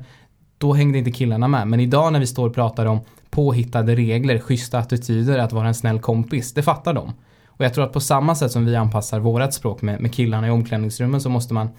Då 0.57 0.73
hängde 0.73 0.97
inte 0.97 1.11
killarna 1.11 1.47
med. 1.47 1.67
Men 1.67 1.79
idag 1.79 2.13
när 2.13 2.19
vi 2.19 2.27
står 2.27 2.47
och 2.49 2.55
pratar 2.55 2.85
om 2.85 2.99
påhittade 3.29 3.95
regler, 3.95 4.39
schyssta 4.39 4.79
attityder, 4.79 5.39
att 5.39 5.53
vara 5.53 5.67
en 5.67 5.75
snäll 5.75 5.99
kompis, 5.99 6.53
det 6.53 6.63
fattar 6.63 6.93
de. 6.93 7.13
Och 7.47 7.65
jag 7.65 7.73
tror 7.73 7.83
att 7.83 7.93
på 7.93 7.99
samma 7.99 8.35
sätt 8.35 8.51
som 8.51 8.65
vi 8.65 8.75
anpassar 8.75 9.19
vårat 9.19 9.53
språk 9.53 9.81
med, 9.81 10.01
med 10.01 10.13
killarna 10.13 10.47
i 10.47 10.49
omklädningsrummen 10.49 11.21
så 11.21 11.29
måste 11.29 11.53
man 11.53 11.69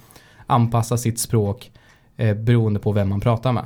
anpassa 0.47 0.97
sitt 0.97 1.19
språk 1.19 1.71
eh, 2.17 2.37
beroende 2.37 2.81
på 2.81 2.93
vem 2.93 3.09
man 3.09 3.21
pratar 3.21 3.53
med. 3.53 3.65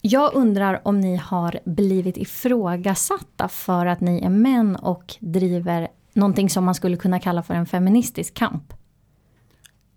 Jag 0.00 0.34
undrar 0.34 0.80
om 0.84 1.00
ni 1.00 1.16
har 1.16 1.58
blivit 1.64 2.16
ifrågasatta 2.16 3.48
för 3.48 3.86
att 3.86 4.00
ni 4.00 4.20
är 4.20 4.28
män 4.28 4.76
och 4.76 5.14
driver 5.20 5.88
någonting 6.12 6.50
som 6.50 6.64
man 6.64 6.74
skulle 6.74 6.96
kunna 6.96 7.20
kalla 7.20 7.42
för 7.42 7.54
en 7.54 7.66
feministisk 7.66 8.34
kamp? 8.34 8.74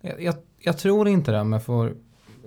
Jag, 0.00 0.22
jag, 0.22 0.34
jag 0.58 0.78
tror 0.78 1.08
inte 1.08 1.32
det 1.32 1.40
om 1.40 1.52
jag 1.52 1.64
får 1.64 1.94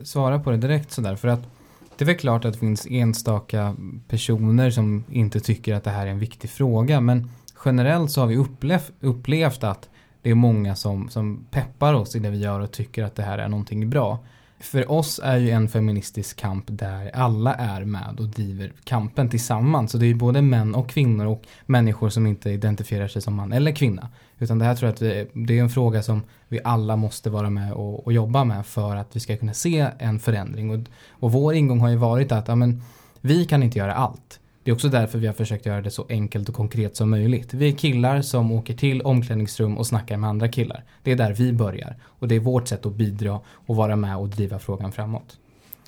svara 0.03 0.39
på 0.39 0.51
det 0.51 0.57
direkt 0.57 0.91
sådär. 0.91 1.15
För 1.15 1.27
att 1.27 1.54
det 1.97 2.03
är 2.03 2.05
väl 2.05 2.15
klart 2.15 2.45
att 2.45 2.53
det 2.53 2.59
finns 2.59 2.87
enstaka 2.89 3.75
personer 4.07 4.69
som 4.69 5.03
inte 5.09 5.39
tycker 5.39 5.73
att 5.73 5.83
det 5.83 5.89
här 5.89 6.07
är 6.07 6.11
en 6.11 6.19
viktig 6.19 6.49
fråga. 6.49 7.01
Men 7.01 7.29
generellt 7.65 8.11
så 8.11 8.21
har 8.21 8.27
vi 8.27 8.37
upplevt, 8.37 8.91
upplevt 8.99 9.63
att 9.63 9.89
det 10.21 10.29
är 10.29 10.35
många 10.35 10.75
som, 10.75 11.09
som 11.09 11.45
peppar 11.51 11.93
oss 11.93 12.15
i 12.15 12.19
det 12.19 12.29
vi 12.29 12.37
gör 12.37 12.59
och 12.59 12.71
tycker 12.71 13.03
att 13.03 13.15
det 13.15 13.23
här 13.23 13.37
är 13.37 13.47
någonting 13.47 13.89
bra. 13.89 14.19
För 14.65 14.91
oss 14.91 15.19
är 15.23 15.37
ju 15.37 15.49
en 15.49 15.67
feministisk 15.67 16.37
kamp 16.37 16.65
där 16.67 17.11
alla 17.13 17.53
är 17.53 17.85
med 17.85 18.19
och 18.19 18.27
driver 18.27 18.73
kampen 18.83 19.29
tillsammans. 19.29 19.91
Så 19.91 19.97
det 19.97 20.05
är 20.05 20.07
ju 20.07 20.15
både 20.15 20.41
män 20.41 20.75
och 20.75 20.89
kvinnor 20.89 21.25
och 21.25 21.43
människor 21.65 22.09
som 22.09 22.27
inte 22.27 22.49
identifierar 22.49 23.07
sig 23.07 23.21
som 23.21 23.35
man 23.35 23.53
eller 23.53 23.71
kvinna. 23.71 24.09
Utan 24.39 24.59
det 24.59 24.65
här 24.65 24.75
tror 24.75 24.87
jag 24.87 24.93
att 24.93 25.01
vi, 25.01 25.27
det 25.33 25.59
är 25.59 25.63
en 25.63 25.69
fråga 25.69 26.03
som 26.03 26.21
vi 26.47 26.59
alla 26.63 26.95
måste 26.95 27.29
vara 27.29 27.49
med 27.49 27.73
och, 27.73 28.05
och, 28.05 28.13
jobba 28.13 28.43
med 28.43 28.65
för 28.65 28.95
att 28.95 29.15
vi 29.15 29.19
ska 29.19 29.37
kunna 29.37 29.53
se 29.53 29.87
en 29.99 30.19
förändring. 30.19 30.69
Och, 30.69 30.79
och 31.09 31.31
vår 31.31 31.53
ingång 31.53 31.79
har 31.79 31.89
ju 31.89 31.95
varit 31.95 32.31
att 32.31 32.47
ja, 32.47 32.55
men, 32.55 32.81
vi 33.21 33.45
kan 33.45 33.63
inte 33.63 33.79
göra 33.79 33.93
allt. 33.93 34.39
Det 34.65 34.71
är 34.71 34.73
också 34.75 34.89
därför 34.89 35.19
vi 35.19 35.27
har 35.27 35.33
försökt 35.33 35.65
göra 35.65 35.81
det 35.81 35.91
så 35.91 36.05
enkelt 36.09 36.49
och 36.49 36.55
konkret 36.55 36.95
som 36.95 37.09
möjligt. 37.09 37.53
Vi 37.53 37.67
är 37.67 37.71
killar 37.71 38.21
som 38.21 38.51
åker 38.51 38.73
till 38.73 39.01
omklädningsrum 39.01 39.77
och 39.77 39.87
snackar 39.87 40.17
med 40.17 40.29
andra 40.29 40.47
killar. 40.47 40.83
Det 41.03 41.11
är 41.11 41.15
där 41.15 41.33
vi 41.33 41.53
börjar. 41.53 41.95
Och 42.03 42.27
det 42.27 42.35
är 42.35 42.39
vårt 42.39 42.67
sätt 42.67 42.85
att 42.85 42.93
bidra 42.93 43.39
och 43.65 43.75
vara 43.75 43.95
med 43.95 44.17
och 44.17 44.29
driva 44.29 44.59
frågan 44.59 44.91
framåt. 44.91 45.37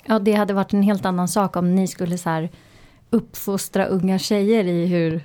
Ja, 0.06 0.18
det 0.18 0.32
hade 0.32 0.54
varit 0.54 0.72
en 0.72 0.82
helt 0.82 1.04
annan 1.04 1.28
sak 1.28 1.56
om 1.56 1.74
ni 1.74 1.86
skulle 1.86 2.18
så 2.18 2.30
här 2.30 2.50
uppfostra 3.10 3.84
unga 3.84 4.18
tjejer 4.18 4.64
i 4.64 4.86
hur 4.86 5.22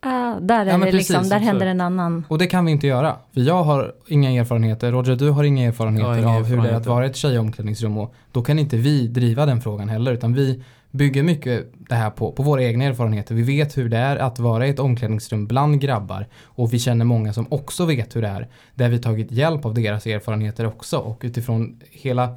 Ah, 0.00 0.40
där 0.40 0.66
är 0.66 0.70
ja, 0.70 0.78
det 0.78 0.84
precis, 0.84 1.08
liksom, 1.08 1.28
där 1.28 1.38
händer 1.38 1.66
en 1.66 1.80
annan. 1.80 2.24
Och 2.28 2.38
det 2.38 2.46
kan 2.46 2.64
vi 2.64 2.72
inte 2.72 2.86
göra. 2.86 3.16
För 3.34 3.40
jag 3.40 3.62
har 3.62 3.94
inga 4.08 4.30
erfarenheter, 4.30 4.92
Roger 4.92 5.16
du 5.16 5.30
har 5.30 5.44
inga 5.44 5.68
erfarenheter 5.68 6.18
inga 6.18 6.30
av 6.30 6.44
hur 6.44 6.62
det 6.62 6.68
är 6.68 6.74
att 6.74 6.86
vara 6.86 7.06
ett 7.06 7.16
tjejomklädningsrum 7.16 7.98
och 7.98 8.14
då 8.32 8.42
kan 8.42 8.58
inte 8.58 8.76
vi 8.76 9.08
driva 9.08 9.46
den 9.46 9.60
frågan 9.60 9.88
heller 9.88 10.12
utan 10.12 10.34
vi 10.34 10.62
bygger 10.94 11.22
mycket 11.22 11.72
det 11.88 11.94
här 11.94 12.10
på, 12.10 12.32
på 12.32 12.42
våra 12.42 12.62
egna 12.62 12.84
erfarenheter. 12.84 13.34
Vi 13.34 13.42
vet 13.42 13.76
hur 13.76 13.88
det 13.88 13.96
är 13.96 14.16
att 14.16 14.38
vara 14.38 14.66
i 14.66 14.70
ett 14.70 14.78
omklädningsrum 14.78 15.46
bland 15.46 15.80
grabbar 15.80 16.26
och 16.44 16.72
vi 16.72 16.78
känner 16.78 17.04
många 17.04 17.32
som 17.32 17.46
också 17.50 17.84
vet 17.84 18.16
hur 18.16 18.22
det 18.22 18.28
är. 18.28 18.48
Där 18.74 18.88
vi 18.88 18.98
tagit 18.98 19.32
hjälp 19.32 19.64
av 19.64 19.74
deras 19.74 20.06
erfarenheter 20.06 20.66
också 20.66 20.98
och 20.98 21.20
utifrån 21.24 21.80
hela 21.90 22.36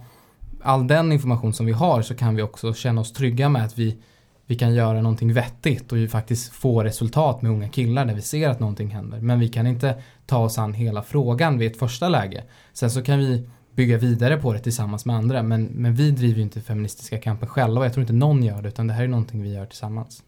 all 0.61 0.87
den 0.87 1.11
information 1.11 1.53
som 1.53 1.65
vi 1.65 1.71
har 1.71 2.01
så 2.01 2.15
kan 2.15 2.35
vi 2.35 2.41
också 2.41 2.73
känna 2.73 3.01
oss 3.01 3.13
trygga 3.13 3.49
med 3.49 3.65
att 3.65 3.77
vi, 3.77 3.97
vi 4.45 4.55
kan 4.55 4.73
göra 4.73 5.01
någonting 5.01 5.33
vettigt 5.33 5.91
och 5.91 5.97
vi 5.97 6.07
faktiskt 6.07 6.53
få 6.53 6.83
resultat 6.83 7.41
med 7.41 7.51
unga 7.51 7.69
killar 7.69 8.05
där 8.05 8.13
vi 8.13 8.21
ser 8.21 8.49
att 8.49 8.59
någonting 8.59 8.89
händer. 8.89 9.19
Men 9.19 9.39
vi 9.39 9.47
kan 9.47 9.67
inte 9.67 10.01
ta 10.25 10.37
oss 10.37 10.57
an 10.57 10.73
hela 10.73 11.03
frågan 11.03 11.57
vid 11.57 11.71
ett 11.71 11.79
första 11.79 12.09
läge. 12.09 12.43
Sen 12.73 12.91
så 12.91 13.01
kan 13.01 13.19
vi 13.19 13.49
bygga 13.77 13.97
vidare 13.97 14.37
på 14.37 14.53
det 14.53 14.59
tillsammans 14.59 15.05
med 15.05 15.15
andra. 15.15 15.43
Men, 15.43 15.63
men 15.63 15.93
vi 15.93 16.11
driver 16.11 16.35
ju 16.35 16.41
inte 16.41 16.61
feministiska 16.61 17.17
kampen 17.17 17.49
själva. 17.49 17.83
Jag 17.85 17.93
tror 17.93 18.01
inte 18.01 18.13
någon 18.13 18.43
gör 18.43 18.61
det 18.61 18.67
utan 18.67 18.87
det 18.87 18.93
här 18.93 19.03
är 19.03 19.07
någonting 19.07 19.43
vi 19.43 19.53
gör 19.53 19.65
tillsammans. 19.65 20.23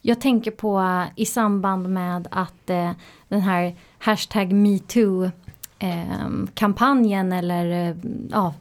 Jag 0.00 0.20
tänker 0.20 0.50
på 0.50 0.80
eh, 0.80 1.04
i 1.16 1.26
samband 1.26 1.88
med 1.88 2.28
att 2.30 2.70
eh, 2.70 2.90
den 3.28 3.40
här 3.40 3.74
hashtag 3.98 4.52
metoo 4.52 5.30
eh, 5.78 6.28
kampanjen 6.54 7.32
eller 7.32 7.88
eh, 7.88 7.96
ja, 8.30 8.54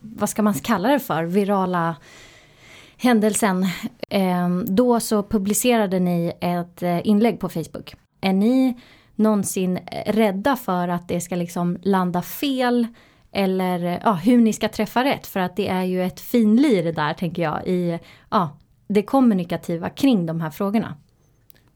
vad 0.00 0.28
ska 0.28 0.42
man 0.42 0.54
kalla 0.54 0.88
det 0.88 1.00
för, 1.00 1.24
virala 1.24 1.96
händelsen. 2.96 3.66
Ehm, 4.08 4.64
då 4.68 5.00
så 5.00 5.22
publicerade 5.22 6.00
ni 6.00 6.32
ett 6.40 6.82
eh, 6.82 7.06
inlägg 7.06 7.40
på 7.40 7.48
Facebook. 7.48 7.94
Är 8.20 8.32
ni 8.32 8.80
någonsin 9.14 9.78
rädda 10.06 10.56
för 10.56 10.88
att 10.88 11.08
det 11.08 11.20
ska 11.20 11.36
liksom 11.36 11.78
landa 11.82 12.22
fel 12.22 12.86
eller 13.32 14.00
ja, 14.04 14.12
hur 14.12 14.38
ni 14.38 14.52
ska 14.52 14.68
träffa 14.68 15.04
rätt 15.04 15.26
för 15.26 15.40
att 15.40 15.56
det 15.56 15.68
är 15.68 15.84
ju 15.84 16.02
ett 16.02 16.20
finlir 16.20 16.92
där 16.92 17.14
tänker 17.14 17.42
jag 17.42 17.66
i 17.66 17.98
ja, 18.30 18.58
det 18.88 19.02
kommunikativa 19.02 19.90
kring 19.90 20.26
de 20.26 20.40
här 20.40 20.50
frågorna. 20.50 20.96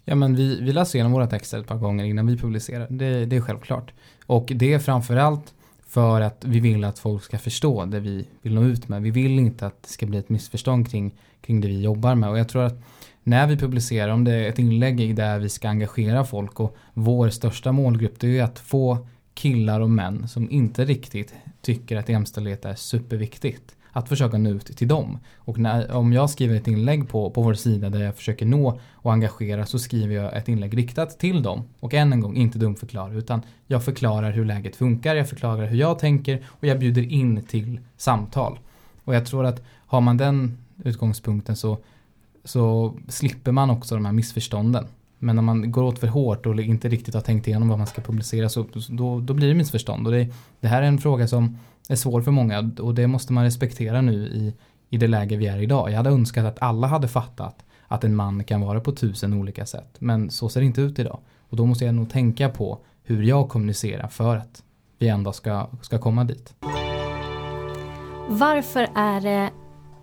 Ja 0.05 0.15
men 0.15 0.37
vi, 0.37 0.61
vi 0.61 0.73
läser 0.73 0.97
igenom 0.99 1.13
våra 1.13 1.27
texter 1.27 1.59
ett 1.59 1.67
par 1.67 1.77
gånger 1.77 2.05
innan 2.05 2.27
vi 2.27 2.37
publicerar. 2.37 2.87
Det, 2.91 3.25
det 3.25 3.37
är 3.37 3.41
självklart. 3.41 3.93
Och 4.27 4.53
det 4.55 4.73
är 4.73 4.79
framförallt 4.79 5.55
för 5.89 6.21
att 6.21 6.45
vi 6.45 6.61
vill 6.61 6.85
att 6.85 6.99
folk 6.99 7.23
ska 7.23 7.39
förstå 7.39 7.85
det 7.85 8.01
vi 8.01 8.27
vill 8.43 8.55
nå 8.55 8.65
ut 8.65 8.89
med. 8.89 9.03
Vi 9.03 9.11
vill 9.11 9.39
inte 9.39 9.67
att 9.67 9.83
det 9.83 9.89
ska 9.89 10.07
bli 10.07 10.19
ett 10.19 10.29
missförstånd 10.29 10.91
kring, 10.91 11.15
kring 11.41 11.61
det 11.61 11.69
vi 11.69 11.83
jobbar 11.83 12.15
med. 12.15 12.31
Och 12.31 12.39
jag 12.39 12.49
tror 12.49 12.63
att 12.63 12.83
när 13.23 13.47
vi 13.47 13.57
publicerar, 13.57 14.09
om 14.09 14.25
det 14.25 14.33
är 14.33 14.49
ett 14.49 14.59
inlägg 14.59 15.17
där 15.17 15.39
vi 15.39 15.49
ska 15.49 15.69
engagera 15.69 16.25
folk 16.25 16.61
och 16.61 16.77
vår 16.95 17.29
största 17.29 17.73
målgrupp 17.73 18.21
det 18.21 18.39
är 18.39 18.43
att 18.43 18.59
få 18.59 19.07
killar 19.37 19.81
och 19.81 19.91
män 19.91 20.29
som 20.29 20.51
inte 20.51 20.85
riktigt 20.85 21.35
tycker 21.63 21.97
att 21.97 22.09
jämställdhet 22.09 22.65
är 22.65 22.75
superviktigt. 22.75 23.73
Att 23.93 24.09
försöka 24.09 24.39
nå 24.39 24.51
ut 24.51 24.77
till 24.77 24.89
dem. 24.89 25.19
Och 25.37 25.59
när, 25.59 25.93
om 25.93 26.13
jag 26.13 26.31
skriver 26.31 26.57
ett 26.57 26.69
inlägg 26.69 27.09
på, 27.09 27.31
på 27.31 27.43
vår 27.43 27.55
sida 27.55 27.91
där 27.91 28.03
jag 28.03 28.17
försöker 28.17 28.47
nå 28.47 28.81
och 28.93 29.13
engagera 29.13 29.67
så 29.67 29.79
skriver 29.79 30.15
jag 30.15 30.37
ett 30.37 30.49
inlägg 30.49 30.77
riktat 30.77 31.19
till 31.19 31.43
dem. 31.43 31.65
Och 31.81 31.95
än 31.95 32.13
en 32.13 32.21
gång, 32.21 32.37
inte 32.37 32.59
dumförklara 32.59 33.15
utan 33.15 33.43
jag 33.67 33.85
förklarar 33.85 34.33
hur 34.33 34.45
läget 34.45 34.77
funkar, 34.77 35.15
jag 35.15 35.29
förklarar 35.29 35.67
hur 35.67 35.79
jag 35.79 35.99
tänker 35.99 36.45
och 36.49 36.67
jag 36.67 36.79
bjuder 36.79 37.13
in 37.13 37.43
till 37.43 37.81
samtal. 37.97 38.59
Och 39.05 39.15
jag 39.15 39.27
tror 39.27 39.47
att 39.47 39.65
har 39.87 40.01
man 40.01 40.17
den 40.17 40.59
utgångspunkten 40.85 41.57
så, 41.57 41.79
så 42.45 42.95
slipper 43.09 43.53
man 43.53 43.71
också 43.71 43.95
de 43.95 44.05
här 44.05 44.13
missförstånden. 44.13 44.87
Men 45.19 45.37
när 45.37 45.43
man 45.43 45.73
går 45.73 45.83
åt 45.83 45.99
för 45.99 46.07
hårt 46.07 46.47
och 46.47 46.61
inte 46.61 46.89
riktigt 46.89 47.15
har 47.15 47.21
tänkt 47.21 47.49
igenom 47.49 47.69
vad 47.69 47.79
man 47.79 47.87
ska 47.87 48.03
publicera 48.03 48.49
så 48.49 48.67
då, 48.89 49.21
då 49.21 49.35
blir 49.35 49.49
det 49.49 49.55
missförstånd. 49.55 50.07
Och 50.07 50.13
det, 50.13 50.29
det 50.61 50.69
här 50.69 50.83
är 50.83 50.87
en 50.87 50.99
fråga 50.99 51.29
som 51.29 51.59
är 51.89 51.97
svår 51.97 52.23
för 52.23 52.31
många 52.31 52.71
och 52.79 52.95
det 52.95 53.07
måste 53.07 53.33
man 53.33 53.45
respektera 53.45 54.01
nu 54.01 54.15
i, 54.15 54.55
i 54.91 54.99
det 54.99 55.09
läge 55.09 55.37
vi 55.37 55.47
är 55.47 55.59
idag. 55.59 55.91
Jag 55.91 55.97
hade 55.97 56.11
önskat 56.11 56.45
att 56.45 56.63
alla 56.63 56.87
hade 56.87 57.09
fattat 57.09 57.65
att 57.89 58.05
en 58.05 58.17
man 58.17 58.45
kan 58.45 58.61
vara 58.61 58.81
på 58.81 58.93
tusen 58.93 59.33
olika 59.33 59.67
sätt. 59.67 59.97
Men 59.99 60.31
så 60.31 60.49
ser 60.49 60.61
det 60.61 60.67
inte 60.67 60.81
ut 60.81 60.99
idag. 60.99 61.19
Och 61.49 61.57
då 61.57 61.67
måste 61.67 61.85
jag 61.85 61.95
nog 61.95 62.11
tänka 62.11 62.49
på 62.49 62.79
hur 63.03 63.23
jag 63.23 63.49
kommunicerar 63.49 64.09
för 64.09 64.37
att 64.37 64.63
vi 64.99 65.09
ändå 65.09 65.33
ska, 65.33 65.67
ska 65.83 65.99
komma 65.99 66.25
dit. 66.25 66.55
Varför 68.29 68.89
är 68.95 69.21
det 69.21 69.51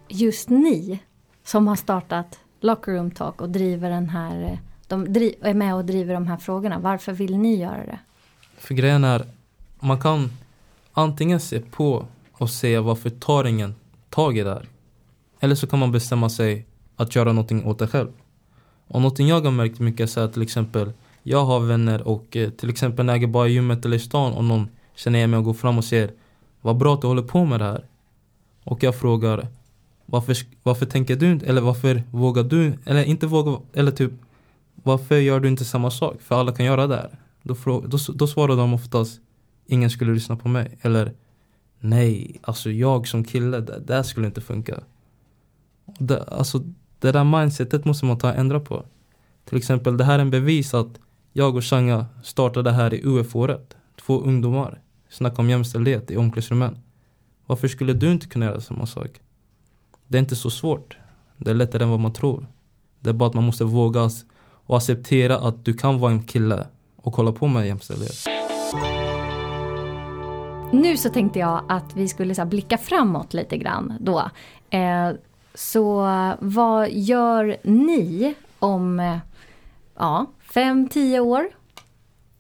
just 0.10 0.50
ni 0.50 1.00
som 1.44 1.68
har 1.68 1.76
startat 1.76 2.40
Locker 2.62 2.92
Room 2.92 3.12
Talk 3.12 3.42
och 3.42 3.50
driver 3.50 3.90
den 3.90 4.10
här 4.10 4.44
eh, 4.44 4.58
de 4.96 5.34
är 5.42 5.54
med 5.54 5.76
och 5.76 5.86
driver 5.86 6.14
de 6.14 6.28
här 6.28 6.38
frågorna. 6.38 6.80
Varför 6.80 7.14
vill 7.14 7.38
ni 7.38 7.56
göra 7.56 7.86
det? 7.86 8.00
För 8.58 8.74
grejen 8.74 9.04
är, 9.04 9.26
man 9.80 10.00
kan 10.00 10.32
antingen 10.94 11.40
se 11.40 11.60
på 11.60 12.06
och 12.34 12.50
se 12.50 12.80
varför 12.80 13.10
tar 13.10 13.46
ingen 13.46 13.76
tag 14.10 14.38
i 14.38 14.44
det 14.44 14.54
här. 14.54 14.68
Eller 15.40 15.56
så 15.56 15.68
kan 15.68 15.80
man 15.80 15.92
bestämma 15.92 16.30
sig 16.30 16.66
att 16.96 17.16
göra 17.16 17.34
någonting 17.34 17.66
åt 17.66 17.80
det 17.80 17.88
själv. 17.88 18.12
Och 18.88 19.02
någonting 19.02 19.28
jag 19.28 19.42
har 19.42 19.52
märkt 19.52 19.80
mycket 19.80 20.18
är 20.18 20.22
att 20.22 20.34
till 20.34 20.42
exempel 20.42 20.92
jag 21.24 21.46
har 21.46 21.60
vänner 21.60 22.08
och 22.08 22.38
eh, 22.38 22.50
till 22.50 22.70
exempel 22.70 23.06
när 23.06 23.16
jag 23.16 23.30
bara 23.30 23.48
i 23.48 23.52
gymmet 23.52 23.86
eller 23.86 23.98
i 23.98 24.00
stan 24.00 24.34
och 24.34 24.44
någon 24.44 24.68
känner 24.96 25.20
igen 25.20 25.30
mig 25.30 25.38
och 25.38 25.44
går 25.44 25.54
fram 25.54 25.78
och 25.78 25.86
säger 25.86 26.12
Vad 26.62 26.78
bra 26.78 26.94
att 26.94 27.02
du 27.02 27.08
håller 27.08 27.22
på 27.22 27.46
med 27.46 27.60
det 27.60 27.66
här. 27.66 27.86
Och 28.64 28.84
jag 28.84 28.96
frågar 28.96 29.48
varför, 30.06 30.38
varför 30.64 30.86
tänker 30.86 31.16
du 31.16 31.32
inte, 31.32 31.46
eller 31.46 31.62
varför 31.62 32.04
vågar 32.12 32.44
du, 32.44 32.74
eller 32.86 33.04
inte 33.04 33.28
vågar 33.28 33.60
eller 33.74 33.92
typ 33.92 34.12
varför 34.76 35.18
gör 35.18 35.40
du 35.40 35.48
inte 35.48 35.66
samma 35.66 35.92
sak? 35.92 36.22
För 36.22 36.36
alla 36.36 36.52
kan 36.52 36.66
göra 36.66 36.88
det 36.88 36.96
här. 36.96 37.20
Då, 37.44 37.56
då, 37.88 37.98
då 38.14 38.28
svarar 38.28 38.56
de 38.56 38.74
oftast 38.74 39.22
ingen 39.66 39.90
skulle 39.90 40.14
lyssna 40.14 40.36
på 40.36 40.48
mig. 40.48 40.78
Eller 40.82 41.14
Nej, 41.86 42.40
alltså 42.42 42.72
jag 42.72 43.08
som 43.08 43.24
kille, 43.24 43.60
det 43.60 43.80
där 43.80 44.04
skulle 44.04 44.28
inte 44.28 44.42
funka. 44.42 44.84
Det, 46.00 46.24
alltså 46.24 46.60
det 47.00 47.12
där 47.12 47.24
mindsetet 47.24 47.86
måste 47.86 48.06
man 48.06 48.18
ta 48.18 48.30
och 48.30 48.38
ändra 48.38 48.60
på. 48.60 48.86
Till 49.46 49.58
exempel, 49.58 49.98
det 49.98 50.04
här 50.04 50.16
är 50.16 50.20
en 50.20 50.30
bevis 50.30 50.74
att 50.74 51.00
jag 51.34 51.56
och 51.56 51.64
Changa 51.64 52.06
startade 52.24 52.72
här 52.72 52.94
i 52.94 53.02
UF-året. 53.04 53.78
Två 54.06 54.22
ungdomar. 54.22 54.82
Snacka 55.10 55.42
om 55.42 55.50
jämställdhet 55.50 56.12
i 56.12 56.18
omklädningsrummen. 56.18 56.78
Varför 57.46 57.68
skulle 57.68 57.94
du 57.94 58.12
inte 58.12 58.28
kunna 58.28 58.46
göra 58.46 58.62
samma 58.62 58.86
sak? 58.86 59.22
Det 60.08 60.18
är 60.18 60.22
inte 60.22 60.36
så 60.36 60.50
svårt. 60.50 60.98
Det 61.38 61.52
är 61.52 61.56
lättare 61.56 61.84
än 61.84 61.90
vad 61.90 62.00
man 62.00 62.14
tror. 62.14 62.48
Det 63.00 63.10
är 63.10 63.14
bara 63.14 63.30
att 63.30 63.36
man 63.36 63.44
måste 63.44 63.64
våga 63.64 64.10
och 64.66 64.78
acceptera 64.78 65.38
att 65.38 65.66
du 65.66 65.74
kan 65.74 66.00
vara 66.00 66.12
en 66.12 66.24
kille 66.24 66.68
och 66.96 67.16
hålla 67.16 67.32
på 67.32 67.48
med 67.48 67.68
jämställdhet. 67.68 68.16
Nu 70.72 70.98
så 70.98 71.10
tänkte 71.10 71.40
jag 71.40 71.64
att 71.70 71.96
vi 71.96 72.08
skulle 72.08 72.36
så 72.36 72.46
blicka 72.46 72.78
framåt 72.78 73.34
lite 73.34 73.58
grann 73.58 73.94
då. 74.00 74.30
Eh, 74.70 75.12
så 75.56 76.08
vad 76.40 76.92
gör 76.92 77.58
ni 77.64 78.36
om 78.60 79.00
eh, 79.00 79.18
ja, 79.96 80.26
fem, 80.54 80.90
tio 80.90 81.20
år? 81.20 81.50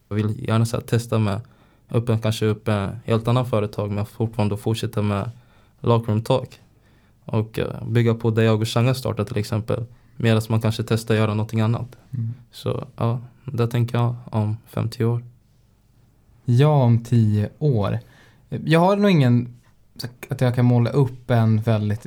Jag 0.07 0.15
vill 0.15 0.47
gärna 0.47 0.65
så 0.65 0.81
testa 0.81 1.19
med 1.19 1.41
öppna 1.91 2.19
kanske 2.19 2.45
upp 2.45 2.67
en 2.67 2.99
helt 3.05 3.27
annan 3.27 3.45
företag 3.45 3.91
men 3.91 4.05
fortfarande 4.05 4.57
fortsätta 4.57 5.01
med 5.01 5.29
Lockroom 5.79 6.21
Talk. 6.21 6.59
Och 7.25 7.59
uh, 7.59 7.87
bygga 7.87 8.13
på 8.13 8.29
det 8.29 8.43
jag 8.43 8.61
och 8.61 8.67
Shanga 8.67 8.93
startade 8.93 9.29
till 9.29 9.37
exempel. 9.37 9.85
Medan 10.17 10.41
man 10.49 10.61
kanske 10.61 10.83
testar 10.83 11.15
göra 11.15 11.33
någonting 11.33 11.61
annat. 11.61 11.95
Mm. 12.13 12.33
Så 12.51 12.87
ja, 12.95 13.21
det 13.45 13.67
tänker 13.67 13.97
jag 13.97 14.15
om 14.25 14.57
50 14.67 15.05
år. 15.05 15.23
Ja, 16.45 16.83
om 16.83 17.03
10 17.03 17.49
år. 17.59 17.99
Jag 18.49 18.79
har 18.79 18.95
nog 18.95 19.11
ingen, 19.11 19.55
att 20.29 20.41
jag 20.41 20.55
kan 20.55 20.65
måla 20.65 20.89
upp 20.89 21.31
en 21.31 21.61
väldigt 21.61 22.05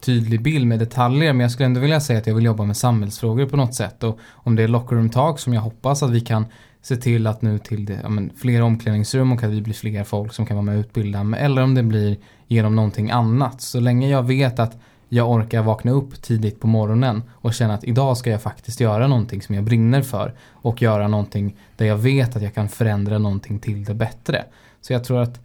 tydlig 0.00 0.42
bild 0.42 0.66
med 0.66 0.78
detaljer 0.78 1.32
men 1.32 1.40
jag 1.40 1.50
skulle 1.50 1.66
ändå 1.66 1.80
vilja 1.80 2.00
säga 2.00 2.18
att 2.18 2.26
jag 2.26 2.34
vill 2.34 2.44
jobba 2.44 2.64
med 2.64 2.76
samhällsfrågor 2.76 3.46
på 3.46 3.56
något 3.56 3.74
sätt 3.74 4.02
och 4.02 4.18
om 4.32 4.56
det 4.56 4.62
är 4.62 4.68
locker 4.68 5.08
talk 5.08 5.38
som 5.38 5.54
jag 5.54 5.60
hoppas 5.60 6.02
att 6.02 6.10
vi 6.10 6.20
kan 6.20 6.46
se 6.82 6.96
till 6.96 7.26
att 7.26 7.42
nu 7.42 7.58
till 7.58 7.84
det, 7.84 8.00
ja, 8.02 8.08
men, 8.08 8.30
fler 8.36 8.62
omklädningsrum 8.62 9.32
och 9.32 9.42
att 9.42 9.50
vi 9.50 9.62
blir 9.62 9.74
fler 9.74 10.04
folk 10.04 10.32
som 10.32 10.46
kan 10.46 10.56
vara 10.56 10.64
med 10.64 10.76
och 10.76 10.80
utbilda 10.80 11.36
eller 11.36 11.62
om 11.62 11.74
det 11.74 11.82
blir 11.82 12.16
genom 12.46 12.76
någonting 12.76 13.10
annat. 13.10 13.60
Så 13.60 13.80
länge 13.80 14.08
jag 14.08 14.22
vet 14.22 14.58
att 14.58 14.78
jag 15.14 15.30
orkar 15.30 15.62
vakna 15.62 15.90
upp 15.90 16.22
tidigt 16.22 16.60
på 16.60 16.66
morgonen 16.66 17.22
och 17.32 17.54
känna 17.54 17.74
att 17.74 17.84
idag 17.84 18.16
ska 18.16 18.30
jag 18.30 18.42
faktiskt 18.42 18.80
göra 18.80 19.06
någonting 19.06 19.42
som 19.42 19.54
jag 19.54 19.64
brinner 19.64 20.02
för 20.02 20.34
och 20.52 20.82
göra 20.82 21.08
någonting 21.08 21.56
där 21.76 21.86
jag 21.86 21.96
vet 21.96 22.36
att 22.36 22.42
jag 22.42 22.54
kan 22.54 22.68
förändra 22.68 23.18
någonting 23.18 23.58
till 23.58 23.84
det 23.84 23.94
bättre. 23.94 24.44
Så 24.80 24.92
jag 24.92 25.04
tror 25.04 25.22
att 25.22 25.40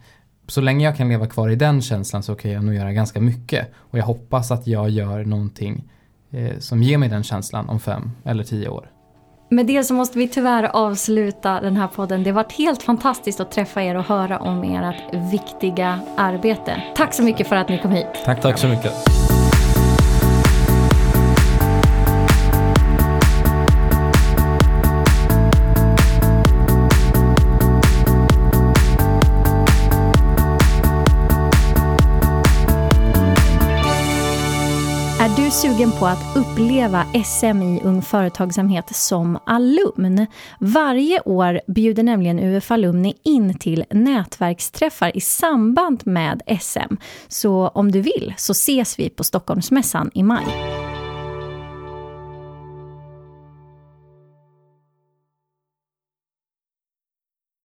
så 0.46 0.60
länge 0.60 0.84
jag 0.84 0.96
kan 0.96 1.08
leva 1.08 1.26
kvar 1.26 1.48
i 1.48 1.56
den 1.56 1.82
känslan 1.82 2.22
så 2.22 2.34
kan 2.34 2.50
jag 2.50 2.64
nog 2.64 2.74
göra 2.74 2.92
ganska 2.92 3.20
mycket. 3.20 3.68
Och 3.76 3.98
jag 3.98 4.04
hoppas 4.04 4.50
att 4.50 4.66
jag 4.66 4.90
gör 4.90 5.24
någonting 5.24 5.84
eh, 6.30 6.58
som 6.58 6.82
ger 6.82 6.98
mig 6.98 7.08
den 7.08 7.22
känslan 7.22 7.68
om 7.68 7.80
fem 7.80 8.10
eller 8.24 8.44
tio 8.44 8.68
år. 8.68 8.90
Med 9.50 9.66
det 9.66 9.84
så 9.84 9.94
måste 9.94 10.18
vi 10.18 10.28
tyvärr 10.28 10.64
avsluta 10.64 11.60
den 11.60 11.76
här 11.76 11.88
podden. 11.88 12.22
Det 12.22 12.30
har 12.30 12.34
varit 12.34 12.52
helt 12.52 12.82
fantastiskt 12.82 13.40
att 13.40 13.50
träffa 13.50 13.82
er 13.82 13.94
och 13.94 14.04
höra 14.04 14.38
om 14.38 14.62
ert 14.62 15.32
viktiga 15.32 16.00
arbete. 16.16 16.82
Tack 16.96 17.14
så 17.14 17.22
mycket 17.22 17.48
för 17.48 17.56
att 17.56 17.68
ni 17.68 17.78
kom 17.78 17.90
hit. 17.90 18.06
Tack, 18.24 18.40
tack 18.40 18.58
så 18.58 18.68
mycket. 18.68 18.92
Sugen 35.68 35.92
på 35.92 36.06
att 36.06 36.36
uppleva 36.36 37.06
SM 37.24 37.62
i 37.62 37.80
Ung 37.84 38.02
Företagsamhet 38.02 38.96
som 38.96 39.38
alumn? 39.46 40.26
Varje 40.60 41.20
år 41.20 41.60
bjuder 41.66 42.02
nämligen 42.02 42.38
UF 42.38 42.70
Alumni 42.70 43.14
in 43.22 43.58
till 43.58 43.84
nätverksträffar 43.90 45.16
i 45.16 45.20
samband 45.20 46.02
med 46.06 46.42
SM. 46.60 46.94
Så 47.28 47.68
om 47.68 47.92
du 47.92 48.00
vill 48.00 48.34
så 48.36 48.52
ses 48.52 48.98
vi 48.98 49.10
på 49.10 49.24
Stockholmsmässan 49.24 50.10
i 50.14 50.22
maj. 50.22 50.46